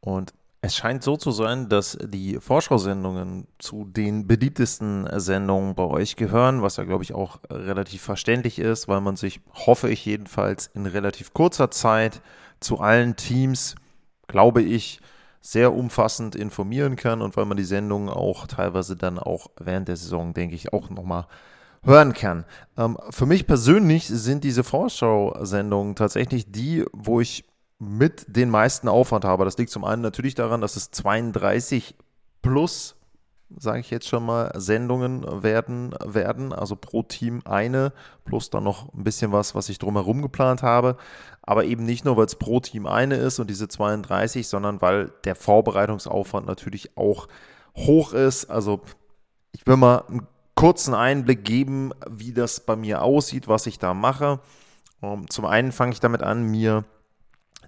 Und 0.00 0.34
es 0.60 0.74
scheint 0.74 1.04
so 1.04 1.16
zu 1.16 1.30
sein, 1.30 1.68
dass 1.68 1.96
die 2.02 2.40
Vorschau-Sendungen 2.40 3.46
zu 3.60 3.84
den 3.84 4.26
beliebtesten 4.26 5.08
Sendungen 5.20 5.76
bei 5.76 5.84
euch 5.84 6.16
gehören, 6.16 6.62
was 6.62 6.76
ja, 6.76 6.82
glaube 6.82 7.04
ich, 7.04 7.14
auch 7.14 7.38
relativ 7.48 8.02
verständlich 8.02 8.58
ist, 8.58 8.88
weil 8.88 9.00
man 9.00 9.14
sich, 9.14 9.40
hoffe 9.54 9.88
ich 9.88 10.04
jedenfalls, 10.04 10.68
in 10.74 10.86
relativ 10.86 11.32
kurzer 11.32 11.70
Zeit 11.70 12.22
zu 12.58 12.80
allen 12.80 13.14
Teams, 13.14 13.76
glaube 14.26 14.62
ich, 14.62 14.98
sehr 15.40 15.72
umfassend 15.72 16.34
informieren 16.34 16.96
kann 16.96 17.22
und 17.22 17.36
weil 17.36 17.44
man 17.44 17.56
die 17.56 17.64
Sendung 17.64 18.08
auch 18.08 18.46
teilweise 18.46 18.96
dann 18.96 19.18
auch 19.18 19.48
während 19.58 19.88
der 19.88 19.96
Saison, 19.96 20.34
denke 20.34 20.54
ich, 20.54 20.72
auch 20.72 20.90
nochmal 20.90 21.26
hören 21.84 22.12
kann. 22.12 22.44
Ähm, 22.76 22.98
für 23.10 23.26
mich 23.26 23.46
persönlich 23.46 24.06
sind 24.08 24.44
diese 24.44 24.64
Vorschau-Sendungen 24.64 25.94
tatsächlich 25.94 26.50
die, 26.50 26.84
wo 26.92 27.20
ich 27.20 27.44
mit 27.78 28.24
den 28.28 28.50
meisten 28.50 28.88
Aufwand 28.88 29.24
habe. 29.24 29.44
Das 29.44 29.56
liegt 29.56 29.70
zum 29.70 29.84
einen 29.84 30.02
natürlich 30.02 30.34
daran, 30.34 30.60
dass 30.60 30.76
es 30.76 30.90
32 30.90 31.94
plus 32.42 32.97
sage 33.56 33.80
ich 33.80 33.90
jetzt 33.90 34.08
schon 34.08 34.26
mal, 34.26 34.52
Sendungen 34.56 35.42
werden, 35.42 35.94
werden, 36.04 36.52
also 36.52 36.76
pro 36.76 37.02
Team 37.02 37.40
eine, 37.44 37.92
plus 38.24 38.50
dann 38.50 38.64
noch 38.64 38.92
ein 38.92 39.04
bisschen 39.04 39.32
was, 39.32 39.54
was 39.54 39.68
ich 39.68 39.78
drumherum 39.78 40.22
geplant 40.22 40.62
habe. 40.62 40.96
Aber 41.42 41.64
eben 41.64 41.84
nicht 41.84 42.04
nur, 42.04 42.16
weil 42.16 42.26
es 42.26 42.36
pro 42.36 42.60
Team 42.60 42.86
eine 42.86 43.16
ist 43.16 43.38
und 43.38 43.48
diese 43.48 43.68
32, 43.68 44.46
sondern 44.46 44.82
weil 44.82 45.12
der 45.24 45.34
Vorbereitungsaufwand 45.34 46.46
natürlich 46.46 46.96
auch 46.96 47.28
hoch 47.74 48.12
ist. 48.12 48.50
Also 48.50 48.82
ich 49.52 49.66
will 49.66 49.76
mal 49.76 50.04
einen 50.08 50.26
kurzen 50.54 50.94
Einblick 50.94 51.44
geben, 51.44 51.92
wie 52.10 52.32
das 52.32 52.60
bei 52.60 52.76
mir 52.76 53.02
aussieht, 53.02 53.48
was 53.48 53.66
ich 53.66 53.78
da 53.78 53.94
mache. 53.94 54.40
Ähm, 55.02 55.28
zum 55.30 55.46
einen 55.46 55.72
fange 55.72 55.92
ich 55.92 56.00
damit 56.00 56.22
an, 56.22 56.42
mir 56.42 56.84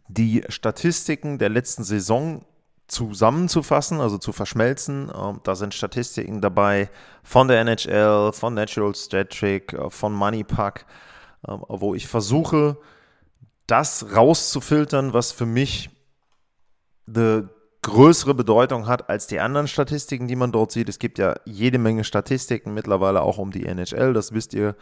die 0.08 0.44
Statistiken 0.48 1.38
der 1.38 1.48
letzten 1.48 1.84
Saison 1.84 2.44
zusammenzufassen, 2.90 4.00
also 4.00 4.18
zu 4.18 4.32
verschmelzen. 4.32 5.10
Ähm, 5.14 5.40
da 5.44 5.54
sind 5.54 5.74
Statistiken 5.74 6.40
dabei 6.40 6.90
von 7.22 7.48
der 7.48 7.60
NHL, 7.60 8.32
von 8.32 8.54
Natural 8.54 8.94
Stat 8.94 9.30
Trick, 9.30 9.72
äh, 9.72 9.90
von 9.90 10.12
MoneyPack, 10.12 10.86
äh, 11.46 11.52
wo 11.68 11.94
ich 11.94 12.08
versuche, 12.08 12.78
das 13.66 14.14
rauszufiltern, 14.14 15.12
was 15.12 15.32
für 15.32 15.46
mich 15.46 15.90
eine 17.06 17.48
größere 17.82 18.34
Bedeutung 18.34 18.86
hat 18.86 19.08
als 19.08 19.26
die 19.26 19.40
anderen 19.40 19.68
Statistiken, 19.68 20.28
die 20.28 20.36
man 20.36 20.52
dort 20.52 20.72
sieht. 20.72 20.88
Es 20.88 20.98
gibt 20.98 21.18
ja 21.18 21.34
jede 21.44 21.78
Menge 21.78 22.04
Statistiken 22.04 22.74
mittlerweile 22.74 23.22
auch 23.22 23.38
um 23.38 23.52
die 23.52 23.64
NHL, 23.66 24.12
das 24.12 24.32
wisst 24.32 24.52
ihr, 24.52 24.76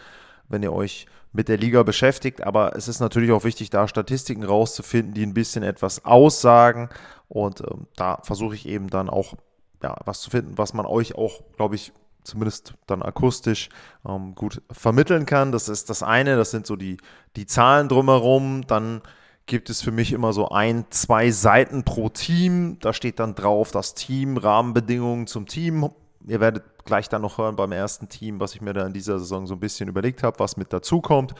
wenn 0.48 0.62
ihr 0.62 0.72
euch 0.72 1.06
mit 1.32 1.48
der 1.48 1.58
Liga 1.58 1.82
beschäftigt. 1.82 2.42
Aber 2.42 2.74
es 2.76 2.88
ist 2.88 3.00
natürlich 3.00 3.32
auch 3.32 3.44
wichtig, 3.44 3.70
da 3.70 3.86
Statistiken 3.86 4.42
rauszufinden, 4.42 5.14
die 5.14 5.24
ein 5.24 5.34
bisschen 5.34 5.62
etwas 5.62 6.04
aussagen. 6.04 6.88
Und 7.28 7.60
ähm, 7.60 7.86
da 7.96 8.20
versuche 8.22 8.54
ich 8.54 8.66
eben 8.66 8.88
dann 8.88 9.10
auch 9.10 9.34
ja, 9.82 9.96
was 10.04 10.20
zu 10.20 10.30
finden, 10.30 10.58
was 10.58 10.74
man 10.74 10.86
euch 10.86 11.14
auch, 11.14 11.40
glaube 11.56 11.74
ich, 11.74 11.92
zumindest 12.24 12.74
dann 12.86 13.02
akustisch 13.02 13.68
ähm, 14.06 14.34
gut 14.34 14.62
vermitteln 14.70 15.26
kann. 15.26 15.52
Das 15.52 15.68
ist 15.68 15.90
das 15.90 16.02
eine, 16.02 16.36
das 16.36 16.50
sind 16.50 16.66
so 16.66 16.76
die, 16.76 16.98
die 17.36 17.46
Zahlen 17.46 17.88
drumherum. 17.88 18.66
Dann 18.66 19.02
gibt 19.46 19.70
es 19.70 19.82
für 19.82 19.92
mich 19.92 20.12
immer 20.12 20.32
so 20.32 20.50
ein, 20.50 20.84
zwei 20.90 21.30
Seiten 21.30 21.84
pro 21.84 22.08
Team. 22.08 22.78
Da 22.80 22.92
steht 22.92 23.18
dann 23.18 23.34
drauf 23.34 23.70
das 23.70 23.94
Team, 23.94 24.36
Rahmenbedingungen 24.36 25.26
zum 25.26 25.46
Team. 25.46 25.88
Ihr 26.26 26.40
werdet 26.40 26.84
gleich 26.84 27.08
dann 27.08 27.22
noch 27.22 27.38
hören 27.38 27.56
beim 27.56 27.72
ersten 27.72 28.08
Team, 28.08 28.40
was 28.40 28.54
ich 28.54 28.60
mir 28.60 28.74
da 28.74 28.86
in 28.86 28.92
dieser 28.92 29.18
Saison 29.18 29.46
so 29.46 29.54
ein 29.54 29.60
bisschen 29.60 29.88
überlegt 29.88 30.22
habe, 30.22 30.38
was 30.38 30.56
mit 30.56 30.72
dazukommt. 30.72 31.34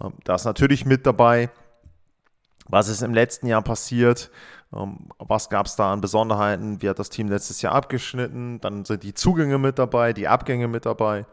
Ähm, 0.00 0.12
da 0.24 0.34
ist 0.34 0.44
natürlich 0.44 0.84
mit 0.84 1.06
dabei, 1.06 1.50
was 2.68 2.88
ist 2.88 3.02
im 3.02 3.14
letzten 3.14 3.46
Jahr 3.46 3.62
passiert, 3.62 4.30
was 5.18 5.48
gab 5.48 5.66
es 5.66 5.76
da 5.76 5.92
an 5.92 6.00
Besonderheiten, 6.00 6.82
wie 6.82 6.88
hat 6.88 6.98
das 6.98 7.10
Team 7.10 7.28
letztes 7.28 7.62
Jahr 7.62 7.74
abgeschnitten, 7.74 8.60
dann 8.60 8.84
sind 8.84 9.02
die 9.02 9.14
Zugänge 9.14 9.58
mit 9.58 9.78
dabei, 9.78 10.12
die 10.12 10.26
Abgänge 10.26 10.66
mit 10.66 10.84
dabei, 10.84 11.26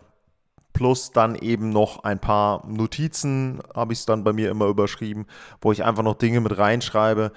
plus 0.74 1.12
dann 1.12 1.36
eben 1.36 1.70
noch 1.70 2.04
ein 2.04 2.20
paar 2.20 2.66
Notizen, 2.68 3.62
habe 3.76 3.94
ich 3.94 4.00
es 4.00 4.06
dann 4.06 4.24
bei 4.24 4.34
mir 4.34 4.52
immer 4.52 4.66
überschrieben, 4.66 5.26
wo 5.60 5.72
ich 5.72 5.84
einfach 5.84 6.04
noch 6.04 6.16
Dinge 6.16 6.40
mit 6.40 6.58
reinschreibe, 6.58 7.32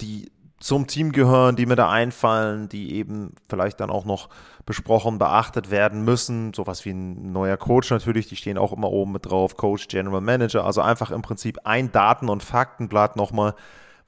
die 0.00 0.32
zum 0.58 0.86
Team 0.86 1.10
gehören, 1.10 1.56
die 1.56 1.66
mir 1.66 1.74
da 1.74 1.90
einfallen, 1.90 2.68
die 2.68 2.94
eben 2.94 3.34
vielleicht 3.48 3.80
dann 3.80 3.90
auch 3.90 4.04
noch 4.04 4.28
besprochen, 4.64 5.18
beachtet 5.18 5.72
werden 5.72 6.04
müssen. 6.04 6.54
Sowas 6.54 6.84
wie 6.84 6.92
ein 6.92 7.32
neuer 7.32 7.56
Coach 7.56 7.90
natürlich, 7.90 8.28
die 8.28 8.36
stehen 8.36 8.58
auch 8.58 8.72
immer 8.72 8.90
oben 8.90 9.12
mit 9.12 9.26
drauf. 9.26 9.56
Coach, 9.56 9.88
General 9.88 10.20
Manager. 10.20 10.64
Also 10.64 10.80
einfach 10.80 11.10
im 11.10 11.20
Prinzip 11.20 11.58
ein 11.64 11.90
Daten- 11.90 12.28
und 12.28 12.44
Faktenblatt 12.44 13.16
nochmal, 13.16 13.54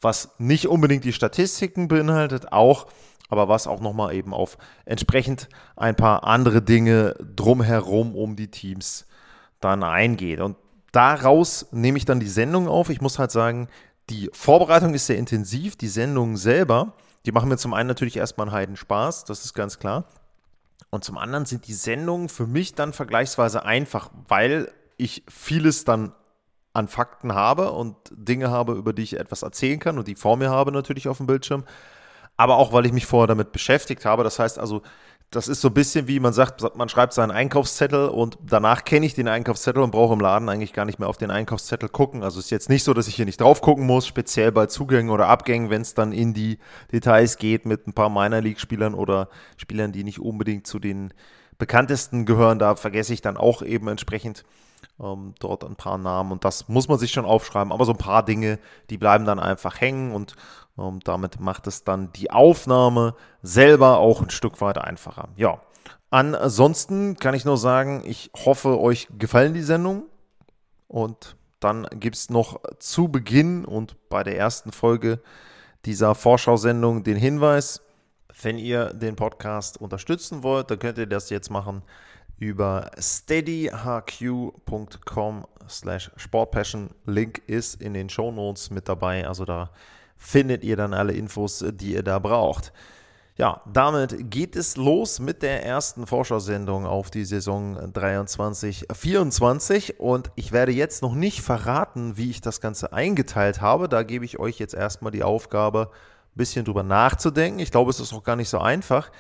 was 0.00 0.34
nicht 0.38 0.68
unbedingt 0.68 1.04
die 1.04 1.12
Statistiken 1.12 1.88
beinhaltet, 1.88 2.52
auch, 2.52 2.86
aber 3.28 3.48
was 3.48 3.66
auch 3.66 3.80
nochmal 3.80 4.14
eben 4.14 4.34
auf 4.34 4.58
entsprechend 4.84 5.48
ein 5.76 5.96
paar 5.96 6.24
andere 6.24 6.62
Dinge 6.62 7.14
drumherum 7.34 8.14
um 8.14 8.36
die 8.36 8.50
Teams 8.50 9.06
dann 9.60 9.82
eingeht. 9.82 10.40
Und 10.40 10.56
daraus 10.92 11.66
nehme 11.72 11.98
ich 11.98 12.04
dann 12.04 12.20
die 12.20 12.28
Sendung 12.28 12.68
auf. 12.68 12.90
Ich 12.90 13.00
muss 13.00 13.18
halt 13.18 13.30
sagen, 13.30 13.68
die 14.10 14.30
Vorbereitung 14.32 14.94
ist 14.94 15.06
sehr 15.06 15.16
intensiv, 15.16 15.76
die 15.76 15.88
Sendungen 15.88 16.36
selber, 16.36 16.92
die 17.24 17.32
machen 17.32 17.48
mir 17.48 17.56
zum 17.56 17.72
einen 17.72 17.88
natürlich 17.88 18.16
erstmal 18.16 18.48
einen 18.48 18.54
Heiden 18.54 18.76
Spaß, 18.76 19.24
das 19.24 19.44
ist 19.44 19.54
ganz 19.54 19.78
klar. 19.78 20.04
Und 20.90 21.04
zum 21.04 21.16
anderen 21.16 21.46
sind 21.46 21.66
die 21.66 21.74
Sendungen 21.74 22.28
für 22.28 22.46
mich 22.46 22.74
dann 22.74 22.92
vergleichsweise 22.92 23.64
einfach, 23.64 24.10
weil 24.28 24.70
ich 24.96 25.24
vieles 25.28 25.84
dann 25.84 26.12
an 26.74 26.88
Fakten 26.88 27.34
habe 27.34 27.72
und 27.72 27.96
Dinge 28.10 28.50
habe, 28.50 28.72
über 28.72 28.92
die 28.92 29.04
ich 29.04 29.18
etwas 29.18 29.42
erzählen 29.42 29.78
kann 29.78 29.96
und 29.96 30.08
die 30.08 30.16
vor 30.16 30.36
mir 30.36 30.50
habe 30.50 30.72
natürlich 30.72 31.08
auf 31.08 31.18
dem 31.18 31.26
Bildschirm. 31.26 31.64
Aber 32.36 32.56
auch, 32.56 32.72
weil 32.72 32.84
ich 32.84 32.92
mich 32.92 33.06
vorher 33.06 33.28
damit 33.28 33.52
beschäftigt 33.52 34.04
habe. 34.04 34.24
Das 34.24 34.40
heißt 34.40 34.58
also, 34.58 34.82
das 35.30 35.46
ist 35.48 35.60
so 35.60 35.68
ein 35.68 35.74
bisschen 35.74 36.08
wie 36.08 36.20
man 36.20 36.32
sagt, 36.32 36.76
man 36.76 36.88
schreibt 36.88 37.12
seinen 37.12 37.30
Einkaufszettel 37.30 38.08
und 38.08 38.38
danach 38.44 38.84
kenne 38.84 39.06
ich 39.06 39.14
den 39.14 39.28
Einkaufszettel 39.28 39.82
und 39.82 39.92
brauche 39.92 40.14
im 40.14 40.20
Laden 40.20 40.48
eigentlich 40.48 40.72
gar 40.72 40.84
nicht 40.84 40.98
mehr 40.98 41.08
auf 41.08 41.16
den 41.16 41.30
Einkaufszettel 41.30 41.88
gucken. 41.88 42.24
Also 42.24 42.40
ist 42.40 42.50
jetzt 42.50 42.68
nicht 42.68 42.84
so, 42.84 42.92
dass 42.92 43.06
ich 43.06 43.14
hier 43.14 43.24
nicht 43.24 43.40
drauf 43.40 43.60
gucken 43.60 43.86
muss, 43.86 44.06
speziell 44.06 44.52
bei 44.52 44.66
Zugängen 44.66 45.10
oder 45.10 45.28
Abgängen, 45.28 45.70
wenn 45.70 45.82
es 45.82 45.94
dann 45.94 46.12
in 46.12 46.34
die 46.34 46.58
Details 46.92 47.36
geht 47.38 47.66
mit 47.66 47.86
ein 47.86 47.92
paar 47.92 48.10
Minor 48.10 48.40
League 48.40 48.60
Spielern 48.60 48.94
oder 48.94 49.28
Spielern, 49.56 49.92
die 49.92 50.02
nicht 50.02 50.20
unbedingt 50.20 50.66
zu 50.66 50.80
den 50.80 51.14
bekanntesten 51.58 52.26
gehören. 52.26 52.58
Da 52.58 52.74
vergesse 52.74 53.14
ich 53.14 53.22
dann 53.22 53.36
auch 53.36 53.62
eben 53.62 53.86
entsprechend 53.88 54.44
ähm, 55.00 55.34
dort 55.40 55.64
ein 55.64 55.76
paar 55.76 55.98
Namen 55.98 56.32
und 56.32 56.44
das 56.44 56.68
muss 56.68 56.88
man 56.88 56.98
sich 56.98 57.12
schon 57.12 57.24
aufschreiben. 57.24 57.72
Aber 57.72 57.84
so 57.84 57.92
ein 57.92 57.98
paar 57.98 58.24
Dinge, 58.24 58.58
die 58.90 58.98
bleiben 58.98 59.24
dann 59.24 59.40
einfach 59.40 59.80
hängen 59.80 60.12
und 60.12 60.36
ähm, 60.78 61.00
damit 61.04 61.40
macht 61.40 61.66
es 61.66 61.84
dann 61.84 62.12
die 62.12 62.30
Aufnahme 62.30 63.14
selber 63.42 63.98
auch 63.98 64.22
ein 64.22 64.30
Stück 64.30 64.60
weit 64.60 64.78
einfacher. 64.78 65.28
Ja, 65.36 65.60
ansonsten 66.10 67.16
kann 67.16 67.34
ich 67.34 67.44
nur 67.44 67.56
sagen, 67.56 68.02
ich 68.04 68.30
hoffe, 68.44 68.80
euch 68.80 69.08
gefallen 69.18 69.54
die 69.54 69.62
Sendungen 69.62 70.04
und 70.88 71.36
dann 71.60 71.86
gibt 71.92 72.16
es 72.16 72.30
noch 72.30 72.60
zu 72.78 73.08
Beginn 73.08 73.64
und 73.64 73.96
bei 74.08 74.22
der 74.22 74.36
ersten 74.36 74.70
Folge 74.70 75.20
dieser 75.86 76.14
Vorschau-Sendung 76.14 77.04
den 77.04 77.16
Hinweis, 77.16 77.82
wenn 78.42 78.58
ihr 78.58 78.92
den 78.92 79.16
Podcast 79.16 79.80
unterstützen 79.80 80.42
wollt, 80.42 80.70
dann 80.70 80.78
könnt 80.78 80.98
ihr 80.98 81.06
das 81.06 81.30
jetzt 81.30 81.50
machen 81.50 81.82
über 82.38 82.90
steadyhq.com 82.98 85.46
slash 85.68 86.10
sportpassion. 86.16 86.90
Link 87.06 87.42
ist 87.46 87.80
in 87.80 87.94
den 87.94 88.08
Show 88.08 88.30
Notes 88.30 88.70
mit 88.70 88.88
dabei. 88.88 89.26
Also 89.26 89.44
da 89.44 89.70
findet 90.16 90.64
ihr 90.64 90.76
dann 90.76 90.94
alle 90.94 91.12
Infos, 91.12 91.64
die 91.72 91.92
ihr 91.92 92.02
da 92.02 92.18
braucht. 92.18 92.72
Ja, 93.36 93.62
damit 93.66 94.30
geht 94.30 94.54
es 94.54 94.76
los 94.76 95.18
mit 95.18 95.42
der 95.42 95.66
ersten 95.66 96.06
Vorschau-Sendung 96.06 96.86
auf 96.86 97.10
die 97.10 97.24
Saison 97.24 97.76
23-24 97.76 99.96
und 99.96 100.30
ich 100.36 100.52
werde 100.52 100.70
jetzt 100.70 101.02
noch 101.02 101.16
nicht 101.16 101.40
verraten, 101.40 102.16
wie 102.16 102.30
ich 102.30 102.42
das 102.42 102.60
Ganze 102.60 102.92
eingeteilt 102.92 103.60
habe. 103.60 103.88
Da 103.88 104.04
gebe 104.04 104.24
ich 104.24 104.38
euch 104.38 104.60
jetzt 104.60 104.74
erstmal 104.74 105.10
die 105.10 105.24
Aufgabe, 105.24 105.90
bisschen 106.36 106.64
drüber 106.64 106.84
nachzudenken. 106.84 107.58
Ich 107.58 107.72
glaube, 107.72 107.90
es 107.90 107.98
ist 107.98 108.12
auch 108.12 108.22
gar 108.22 108.36
nicht 108.36 108.48
so 108.48 108.60
einfach, 108.60 109.10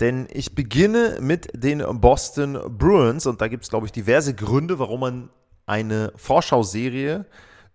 denn 0.00 0.26
ich 0.32 0.54
beginne 0.54 1.18
mit 1.20 1.50
den 1.54 1.82
Boston 2.00 2.58
Bruins 2.78 3.26
und 3.26 3.40
da 3.40 3.48
gibt 3.48 3.64
es, 3.64 3.70
glaube 3.70 3.86
ich, 3.86 3.92
diverse 3.92 4.34
Gründe, 4.34 4.78
warum 4.78 5.00
man 5.00 5.30
eine 5.66 6.12
Vorschauserie 6.16 7.26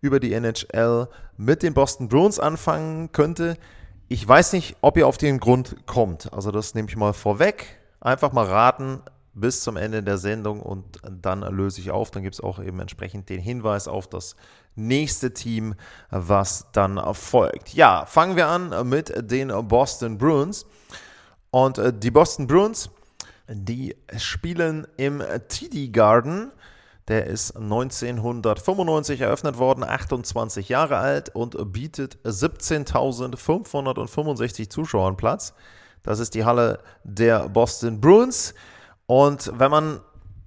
über 0.01 0.19
die 0.19 0.33
NHL 0.33 1.07
mit 1.37 1.63
den 1.63 1.73
Boston 1.73 2.07
Bruins 2.07 2.39
anfangen 2.39 3.11
könnte. 3.11 3.57
Ich 4.07 4.27
weiß 4.27 4.53
nicht, 4.53 4.75
ob 4.81 4.97
ihr 4.97 5.07
auf 5.07 5.17
den 5.17 5.39
Grund 5.39 5.85
kommt. 5.85 6.31
Also 6.33 6.51
das 6.51 6.73
nehme 6.75 6.89
ich 6.89 6.95
mal 6.95 7.13
vorweg. 7.13 7.79
Einfach 8.01 8.31
mal 8.31 8.45
raten 8.45 9.01
bis 9.33 9.61
zum 9.61 9.77
Ende 9.77 10.03
der 10.03 10.17
Sendung 10.17 10.61
und 10.61 10.99
dann 11.21 11.41
löse 11.41 11.79
ich 11.79 11.91
auf. 11.91 12.11
Dann 12.11 12.23
gibt 12.23 12.35
es 12.35 12.41
auch 12.41 12.59
eben 12.59 12.79
entsprechend 12.79 13.29
den 13.29 13.39
Hinweis 13.39 13.87
auf 13.87 14.07
das 14.07 14.35
nächste 14.75 15.33
Team, 15.33 15.75
was 16.09 16.67
dann 16.71 16.97
erfolgt. 16.97 17.73
Ja, 17.73 18.05
fangen 18.05 18.35
wir 18.35 18.47
an 18.47 18.89
mit 18.89 19.13
den 19.31 19.49
Boston 19.67 20.17
Bruins. 20.17 20.65
Und 21.51 21.77
äh, 21.77 21.93
die 21.93 22.11
Boston 22.11 22.47
Bruins, 22.47 22.89
die 23.47 23.95
spielen 24.17 24.85
im 24.97 25.23
TD 25.47 25.91
Garden. 25.91 26.51
Der 27.07 27.25
ist 27.25 27.55
1995 27.55 29.21
eröffnet 29.21 29.57
worden, 29.57 29.83
28 29.83 30.69
Jahre 30.69 30.97
alt 30.97 31.33
und 31.33 31.73
bietet 31.73 32.19
17.565 32.23 34.69
Zuschauern 34.69 35.17
Platz. 35.17 35.55
Das 36.03 36.19
ist 36.19 36.35
die 36.35 36.45
Halle 36.45 36.77
der 37.03 37.49
Boston 37.49 37.99
Bruins. 37.99 38.53
Und 39.07 39.51
wenn 39.57 39.71
man 39.71 40.01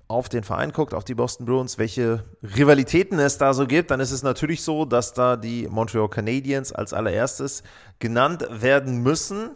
auf 0.06 0.28
den 0.28 0.44
Verein 0.44 0.70
guckt, 0.72 0.94
auf 0.94 1.02
die 1.04 1.14
Boston 1.14 1.46
Bruins, 1.46 1.78
welche 1.78 2.22
Rivalitäten 2.42 3.18
es 3.18 3.38
da 3.38 3.54
so 3.54 3.66
gibt, 3.66 3.90
dann 3.90 3.98
ist 3.98 4.12
es 4.12 4.22
natürlich 4.22 4.62
so, 4.62 4.84
dass 4.84 5.14
da 5.14 5.34
die 5.36 5.66
Montreal 5.68 6.08
Canadiens 6.08 6.72
als 6.72 6.92
allererstes 6.92 7.64
genannt 7.98 8.46
werden 8.50 9.02
müssen. 9.02 9.50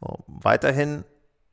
Weiterhin 0.00 1.04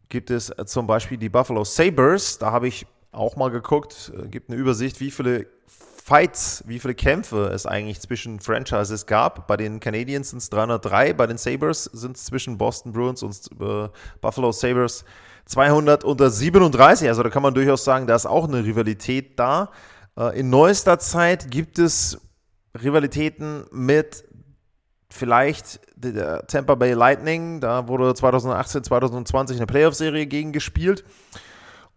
gibt 0.10 0.30
es 0.30 0.52
zum 0.66 0.88
Beispiel 0.88 1.18
die 1.18 1.30
Buffalo 1.30 1.64
Sabres. 1.64 2.38
Da 2.38 2.52
habe 2.52 2.68
ich 2.68 2.86
auch 3.12 3.36
mal 3.36 3.50
geguckt, 3.50 4.12
äh, 4.18 4.28
gibt 4.28 4.50
eine 4.50 4.60
Übersicht, 4.60 5.00
wie 5.00 5.12
viele 5.12 5.48
Fights, 5.68 6.64
wie 6.68 6.80
viele 6.80 6.94
Kämpfe 6.94 7.48
es 7.48 7.66
eigentlich 7.66 8.00
zwischen 8.00 8.40
Franchises 8.40 9.08
gab. 9.08 9.48
Bei 9.48 9.58
den 9.58 9.80
Canadiens 9.80 10.30
sind 10.30 10.40
es 10.40 10.50
303, 10.52 11.14
bei 11.14 11.26
den 11.26 11.38
Sabres 11.38 11.86
sind 11.86 12.16
es 12.16 12.26
zwischen 12.26 12.60
Boston 12.60 12.92
Bruins 12.92 13.24
und 13.24 13.36
äh, 13.60 13.90
Buffalo 14.22 14.52
Sabres 14.52 15.04
237. 15.46 17.08
Also 17.08 17.24
da 17.24 17.30
kann 17.30 17.42
man 17.42 17.56
durchaus 17.56 17.84
sagen, 17.84 18.06
da 18.06 18.16
ist 18.16 18.28
auch 18.28 18.48
eine 18.48 18.64
Rivalität 18.64 19.40
da. 19.40 19.72
Äh, 20.16 20.40
in 20.40 20.52
neuester 20.52 21.00
Zeit 21.00 21.50
gibt 21.50 21.80
es 21.80 22.22
Rivalitäten 22.84 23.66
mit 23.72 24.26
vielleicht 25.10 25.80
der 25.96 26.46
Tampa 26.48 26.76
Bay 26.76 26.94
Lightning. 26.94 27.62
Da 27.62 27.88
wurde 27.88 28.14
2018, 28.14 28.84
2020 28.84 29.58
eine 29.58 29.66
Playoff-Serie 29.66 30.28
gegen 30.28 30.52
gespielt. 30.52 31.04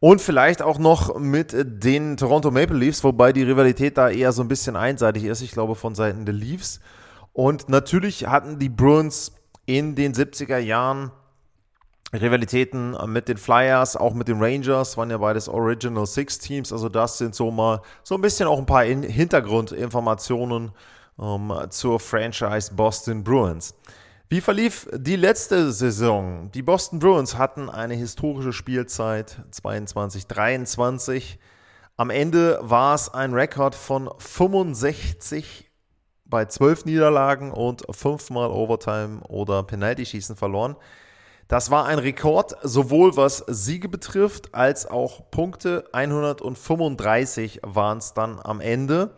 Und 0.00 0.20
vielleicht 0.20 0.62
auch 0.62 0.78
noch 0.78 1.18
mit 1.18 1.54
den 1.56 2.16
Toronto 2.16 2.52
Maple 2.52 2.76
Leafs, 2.76 3.02
wobei 3.02 3.32
die 3.32 3.42
Rivalität 3.42 3.98
da 3.98 4.08
eher 4.08 4.32
so 4.32 4.42
ein 4.42 4.48
bisschen 4.48 4.76
einseitig 4.76 5.24
ist, 5.24 5.40
ich 5.40 5.50
glaube, 5.50 5.74
von 5.74 5.96
Seiten 5.96 6.24
der 6.24 6.34
Leafs. 6.34 6.78
Und 7.32 7.68
natürlich 7.68 8.28
hatten 8.28 8.60
die 8.60 8.68
Bruins 8.68 9.32
in 9.66 9.96
den 9.96 10.14
70er 10.14 10.58
Jahren 10.58 11.10
Rivalitäten 12.12 12.96
mit 13.06 13.28
den 13.28 13.36
Flyers, 13.36 13.96
auch 13.96 14.14
mit 14.14 14.28
den 14.28 14.42
Rangers, 14.42 14.96
waren 14.96 15.10
ja 15.10 15.18
beides 15.18 15.48
Original 15.48 16.06
Six 16.06 16.38
Teams. 16.38 16.72
Also 16.72 16.88
das 16.88 17.18
sind 17.18 17.34
so 17.34 17.50
mal 17.50 17.82
so 18.02 18.14
ein 18.14 18.22
bisschen 18.22 18.48
auch 18.48 18.58
ein 18.58 18.66
paar 18.66 18.84
Hintergrundinformationen 18.84 20.72
ähm, 21.20 21.52
zur 21.70 22.00
Franchise 22.00 22.72
Boston 22.74 23.24
Bruins. 23.24 23.74
Wie 24.28 24.40
verlief 24.40 24.86
die 24.92 25.16
letzte 25.16 25.72
Saison? 25.72 26.50
Die 26.52 26.62
Boston 26.62 26.98
Bruins 26.98 27.38
hatten 27.38 27.70
eine 27.70 27.94
historische 27.94 28.52
Spielzeit 28.52 29.38
22-23. 29.52 31.38
Am 31.96 32.10
Ende 32.10 32.58
war 32.60 32.94
es 32.94 33.12
ein 33.12 33.32
Rekord 33.32 33.74
von 33.74 34.10
65 34.18 35.70
bei 36.26 36.44
12 36.44 36.84
Niederlagen 36.84 37.52
und 37.52 37.84
fünfmal 37.90 38.50
Overtime 38.50 39.20
oder 39.28 39.62
Penalty-Schießen 39.62 40.36
verloren. 40.36 40.76
Das 41.48 41.70
war 41.70 41.86
ein 41.86 41.98
Rekord, 41.98 42.54
sowohl 42.62 43.16
was 43.16 43.42
Siege 43.46 43.88
betrifft, 43.88 44.54
als 44.54 44.84
auch 44.84 45.30
Punkte. 45.30 45.88
135 45.92 47.60
waren 47.62 47.96
es 47.96 48.12
dann 48.12 48.38
am 48.38 48.60
Ende. 48.60 49.14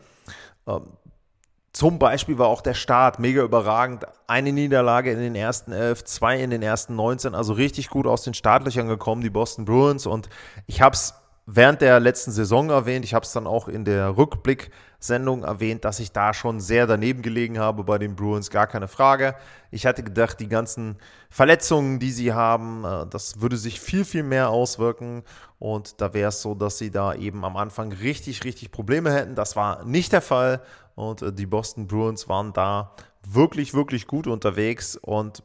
Zum 1.73 2.01
Beispiel 2.01 2.37
war 2.37 2.49
auch 2.49 2.63
der 2.63 2.75
Start 2.75 3.21
mega 3.21 3.43
überragend. 3.43 4.05
Eine 4.27 4.53
Niederlage 4.53 5.13
in 5.13 5.21
den 5.21 5.37
ersten 5.37 5.71
elf, 5.71 6.03
zwei 6.05 6.41
in 6.41 6.51
den 6.51 6.63
ersten 6.63 6.97
19, 6.97 7.35
also 7.35 7.53
richtig 7.53 7.91
gut 7.91 8.07
aus 8.09 8.23
den 8.23 8.35
Startlöchern 8.35 8.89
gekommen, 8.89 9.23
die 9.23 9.31
Boston 9.31 9.67
Bruins. 9.67 10.07
Und 10.07 10.29
ich 10.67 10.83
habe 10.83 10.95
es 10.95 11.15
während 11.47 11.81
der 11.81 12.01
letzten 12.01 12.33
Saison 12.33 12.71
erwähnt, 12.71 13.05
ich 13.05 13.15
habe 13.15 13.25
es 13.25 13.33
dann 13.33 13.47
auch 13.47 13.69
in 13.69 13.85
der 13.85 14.17
Rückblick-Sendung 14.17 15.45
erwähnt, 15.45 15.85
dass 15.85 16.01
ich 16.01 16.13
da 16.13 16.35
schon 16.35 16.61
sehr 16.61 16.87
daneben 16.87 17.23
gelegen 17.23 17.59
habe 17.59 17.85
bei 17.85 17.99
den 17.99 18.17
Bruins, 18.17 18.51
gar 18.51 18.67
keine 18.67 18.89
Frage. 18.89 19.35
Ich 19.71 19.87
hatte 19.87 20.03
gedacht, 20.03 20.41
die 20.41 20.49
ganzen 20.49 20.97
Verletzungen, 21.29 21.99
die 21.99 22.11
sie 22.11 22.33
haben, 22.33 22.85
äh, 22.85 23.07
das 23.09 23.41
würde 23.41 23.57
sich 23.57 23.81
viel, 23.81 24.05
viel 24.05 24.23
mehr 24.23 24.51
auswirken. 24.51 25.23
Und 25.61 26.01
da 26.01 26.15
wäre 26.15 26.31
es 26.31 26.41
so, 26.41 26.55
dass 26.55 26.79
sie 26.79 26.91
da 26.91 27.15
eben 27.15 27.45
am 27.45 27.59
Anfang 27.59 27.93
richtig, 27.93 28.45
richtig 28.45 28.73
Probleme 28.73 29.13
hätten. 29.13 29.35
Das 29.35 29.57
war 29.57 29.85
nicht 29.85 30.11
der 30.11 30.23
Fall. 30.23 30.63
Und 30.95 31.21
äh, 31.21 31.33
die 31.33 31.45
Boston 31.45 31.87
Bruins 31.87 32.29
waren 32.31 32.55
da 32.55 32.93
wirklich, 33.23 33.75
wirklich 33.75 34.07
gut 34.07 34.27
unterwegs 34.27 34.97
und 34.97 35.43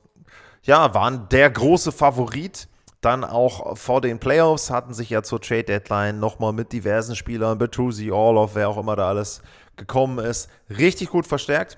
ja, 0.63 0.93
waren 0.93 1.27
der 1.29 1.49
große 1.49 1.91
Favorit. 1.91 2.69
Dann 3.01 3.25
auch 3.25 3.77
vor 3.77 3.99
den 3.99 4.17
Playoffs 4.17 4.71
hatten 4.71 4.93
sich 4.93 5.09
ja 5.09 5.21
zur 5.21 5.41
Trade 5.41 5.65
Deadline 5.65 6.17
nochmal 6.17 6.53
mit 6.53 6.71
diversen 6.71 7.17
Spielern, 7.17 7.57
Bertuzzi, 7.57 8.09
Orloff, 8.09 8.55
wer 8.55 8.69
auch 8.69 8.77
immer 8.77 8.95
da 8.95 9.09
alles 9.09 9.41
gekommen 9.75 10.19
ist, 10.19 10.49
richtig 10.69 11.09
gut 11.09 11.27
verstärkt. 11.27 11.77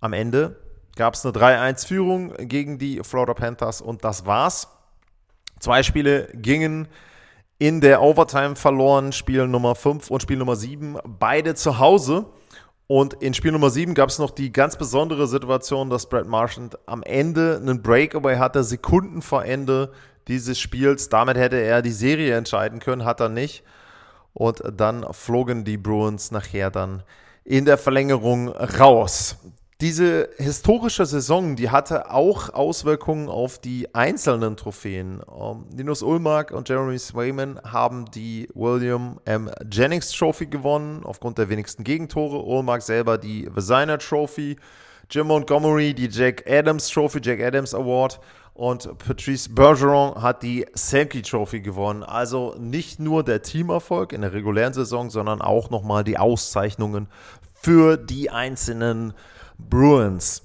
Am 0.00 0.14
Ende 0.14 0.56
gab 0.96 1.14
es 1.14 1.24
eine 1.24 1.34
3-1-Führung 1.34 2.32
gegen 2.48 2.78
die 2.78 3.02
Florida 3.04 3.34
Panthers 3.34 3.82
und 3.82 4.04
das 4.04 4.24
war's. 4.24 4.68
Zwei 5.60 5.82
Spiele 5.82 6.28
gingen 6.32 6.88
in 7.58 7.80
der 7.80 8.02
Overtime 8.02 8.56
verloren, 8.56 9.12
Spiel 9.12 9.46
Nummer 9.46 9.74
5 9.74 10.10
und 10.10 10.22
Spiel 10.22 10.36
Nummer 10.36 10.56
7, 10.56 10.98
beide 11.04 11.54
zu 11.54 11.78
Hause. 11.78 12.26
Und 12.86 13.14
in 13.14 13.32
Spiel 13.32 13.52
Nummer 13.52 13.70
7 13.70 13.94
gab 13.94 14.10
es 14.10 14.18
noch 14.18 14.30
die 14.30 14.52
ganz 14.52 14.76
besondere 14.76 15.26
Situation, 15.26 15.88
dass 15.88 16.08
Brad 16.08 16.26
Marchand 16.26 16.78
am 16.86 17.02
Ende 17.02 17.58
einen 17.60 17.82
Breakaway 17.82 18.36
hatte, 18.36 18.62
Sekunden 18.62 19.22
vor 19.22 19.44
Ende 19.44 19.92
dieses 20.28 20.58
Spiels. 20.58 21.08
Damit 21.08 21.36
hätte 21.36 21.56
er 21.56 21.80
die 21.80 21.92
Serie 21.92 22.36
entscheiden 22.36 22.80
können, 22.80 23.04
hat 23.04 23.20
er 23.20 23.30
nicht. 23.30 23.62
Und 24.34 24.62
dann 24.76 25.06
flogen 25.12 25.64
die 25.64 25.78
Bruins 25.78 26.30
nachher 26.30 26.70
dann 26.70 27.04
in 27.44 27.64
der 27.64 27.78
Verlängerung 27.78 28.48
raus 28.48 29.36
diese 29.80 30.30
historische 30.36 31.04
Saison, 31.04 31.56
die 31.56 31.70
hatte 31.70 32.10
auch 32.10 32.50
Auswirkungen 32.50 33.28
auf 33.28 33.58
die 33.58 33.92
einzelnen 33.92 34.56
Trophäen. 34.56 35.20
Um, 35.20 35.66
ähm, 35.70 35.76
Linus 35.76 36.02
Ulmark 36.02 36.52
und 36.52 36.68
Jeremy 36.68 36.98
Swayman 36.98 37.60
haben 37.64 38.04
die 38.12 38.48
William 38.54 39.18
M. 39.24 39.50
Jennings 39.70 40.12
Trophy 40.12 40.46
gewonnen, 40.46 41.02
aufgrund 41.04 41.38
der 41.38 41.48
wenigsten 41.48 41.82
Gegentore. 41.82 42.38
Ulmark 42.44 42.82
selber 42.82 43.18
die 43.18 43.48
Vezina 43.52 43.96
Trophy. 43.96 44.56
Jim 45.10 45.26
Montgomery 45.26 45.92
die 45.92 46.08
Jack 46.08 46.44
Adams 46.48 46.88
Trophy, 46.88 47.20
Jack 47.22 47.40
Adams 47.40 47.74
Award. 47.74 48.20
Und 48.54 48.96
Patrice 48.98 49.48
Bergeron 49.52 50.22
hat 50.22 50.44
die 50.44 50.64
Sankey 50.74 51.22
Trophy 51.22 51.60
gewonnen. 51.60 52.04
Also 52.04 52.54
nicht 52.60 53.00
nur 53.00 53.24
der 53.24 53.42
Teamerfolg 53.42 54.12
in 54.12 54.20
der 54.20 54.32
regulären 54.32 54.72
Saison, 54.72 55.10
sondern 55.10 55.42
auch 55.42 55.70
nochmal 55.70 56.04
die 56.04 56.16
Auszeichnungen 56.16 57.08
für 57.60 57.96
die 57.96 58.30
einzelnen 58.30 59.14
Bruins. 59.58 60.42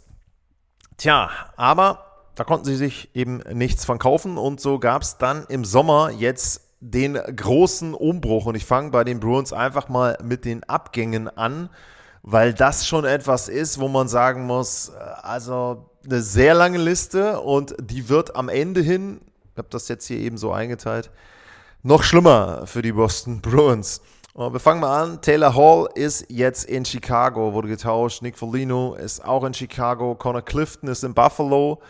Tja, 0.97 1.29
aber 1.55 2.05
da 2.35 2.43
konnten 2.43 2.65
sie 2.65 2.75
sich 2.75 3.09
eben 3.13 3.37
nichts 3.53 3.85
von 3.85 3.99
kaufen 3.99 4.37
und 4.37 4.61
so 4.61 4.79
gab 4.79 5.01
es 5.01 5.17
dann 5.17 5.45
im 5.49 5.65
Sommer 5.65 6.11
jetzt 6.11 6.61
den 6.79 7.15
großen 7.15 7.93
Umbruch 7.93 8.45
und 8.45 8.55
ich 8.55 8.65
fange 8.65 8.91
bei 8.91 9.03
den 9.03 9.19
Bruins 9.19 9.51
einfach 9.51 9.89
mal 9.89 10.17
mit 10.23 10.45
den 10.45 10.63
Abgängen 10.63 11.27
an, 11.27 11.69
weil 12.21 12.53
das 12.53 12.87
schon 12.87 13.05
etwas 13.05 13.49
ist, 13.49 13.79
wo 13.79 13.87
man 13.87 14.07
sagen 14.07 14.45
muss, 14.45 14.91
also 14.91 15.89
eine 16.05 16.21
sehr 16.21 16.53
lange 16.53 16.77
Liste 16.77 17.41
und 17.41 17.75
die 17.81 18.07
wird 18.07 18.35
am 18.35 18.49
Ende 18.49 18.81
hin, 18.81 19.19
ich 19.51 19.57
habe 19.57 19.67
das 19.69 19.89
jetzt 19.89 20.07
hier 20.07 20.19
eben 20.19 20.37
so 20.37 20.53
eingeteilt, 20.53 21.11
noch 21.83 22.03
schlimmer 22.03 22.65
für 22.65 22.81
die 22.81 22.93
Boston 22.93 23.41
Bruins. 23.41 24.01
Wir 24.35 24.59
fangen 24.59 24.79
mal 24.79 25.03
an. 25.03 25.21
Taylor 25.21 25.55
Hall 25.55 25.89
ist 25.95 26.25
jetzt 26.29 26.65
in 26.65 26.85
Chicago, 26.85 27.51
wurde 27.51 27.67
getauscht. 27.67 28.21
Nick 28.21 28.37
Foligno 28.37 28.93
ist 28.93 29.25
auch 29.25 29.43
in 29.43 29.53
Chicago. 29.53 30.13
Connor 30.13 30.43
Clifton 30.43 30.87
ist 30.87 31.03
in 31.03 31.13
Buffalo. 31.13 31.81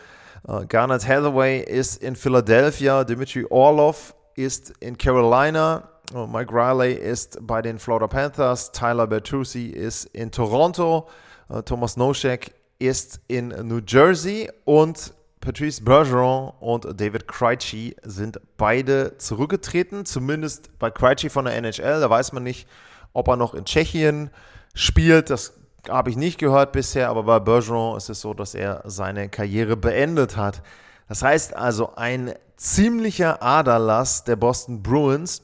Uh, 0.48 0.66
Garnet 0.68 1.06
Hathaway 1.06 1.60
ist 1.60 2.02
in 2.02 2.16
Philadelphia. 2.16 3.04
Dimitri 3.04 3.46
Orlov 3.50 4.16
ist 4.36 4.72
in 4.80 4.98
Carolina. 4.98 5.90
Uh, 6.14 6.26
Mike 6.26 6.54
Riley 6.54 6.94
ist 6.94 7.38
bei 7.42 7.62
den 7.62 7.78
Florida 7.78 8.08
Panthers. 8.08 8.72
Tyler 8.72 9.06
Bertuzzi 9.06 9.68
ist 9.68 10.06
in 10.06 10.32
Toronto. 10.32 11.08
Uh, 11.50 11.62
Thomas 11.62 11.98
Noschek 11.98 12.54
ist 12.80 13.20
in 13.28 13.50
New 13.50 13.82
Jersey. 13.86 14.50
Und 14.64 15.14
Patrice 15.42 15.82
Bergeron 15.82 16.52
und 16.60 16.86
David 17.00 17.28
Krejci 17.28 17.96
sind 18.04 18.42
beide 18.58 19.18
zurückgetreten, 19.18 20.06
zumindest 20.06 20.78
bei 20.80 20.92
Krejci 20.92 21.30
von 21.30 21.46
der 21.46 21.56
NHL. 21.56 22.02
Da 22.02 22.10
weiß 22.10 22.34
man 22.34 22.44
nicht, 22.44 22.68
ob 23.14 23.30
er 23.30 23.38
noch 23.38 23.54
in 23.54 23.66
Tschechien 23.66 24.32
spielt. 24.74 25.30
Das 25.30 25.54
habe 25.88 26.10
ich 26.10 26.18
nicht 26.18 26.40
gehört 26.40 26.74
bisher, 26.74 27.10
aber 27.10 27.24
bei 27.24 27.40
Bergeron 27.40 27.96
ist 27.98 28.10
es 28.10 28.20
so, 28.20 28.34
dass 28.34 28.54
er 28.54 28.82
seine 28.86 29.30
Karriere 29.30 29.78
beendet 29.78 30.36
hat. 30.36 30.62
Das 31.08 31.24
heißt 31.24 31.56
also 31.56 31.96
ein 31.96 32.34
ziemlicher 32.58 33.42
Aderlass 33.42 34.26
der 34.26 34.36
Boston 34.36 34.84
Bruins. 34.84 35.42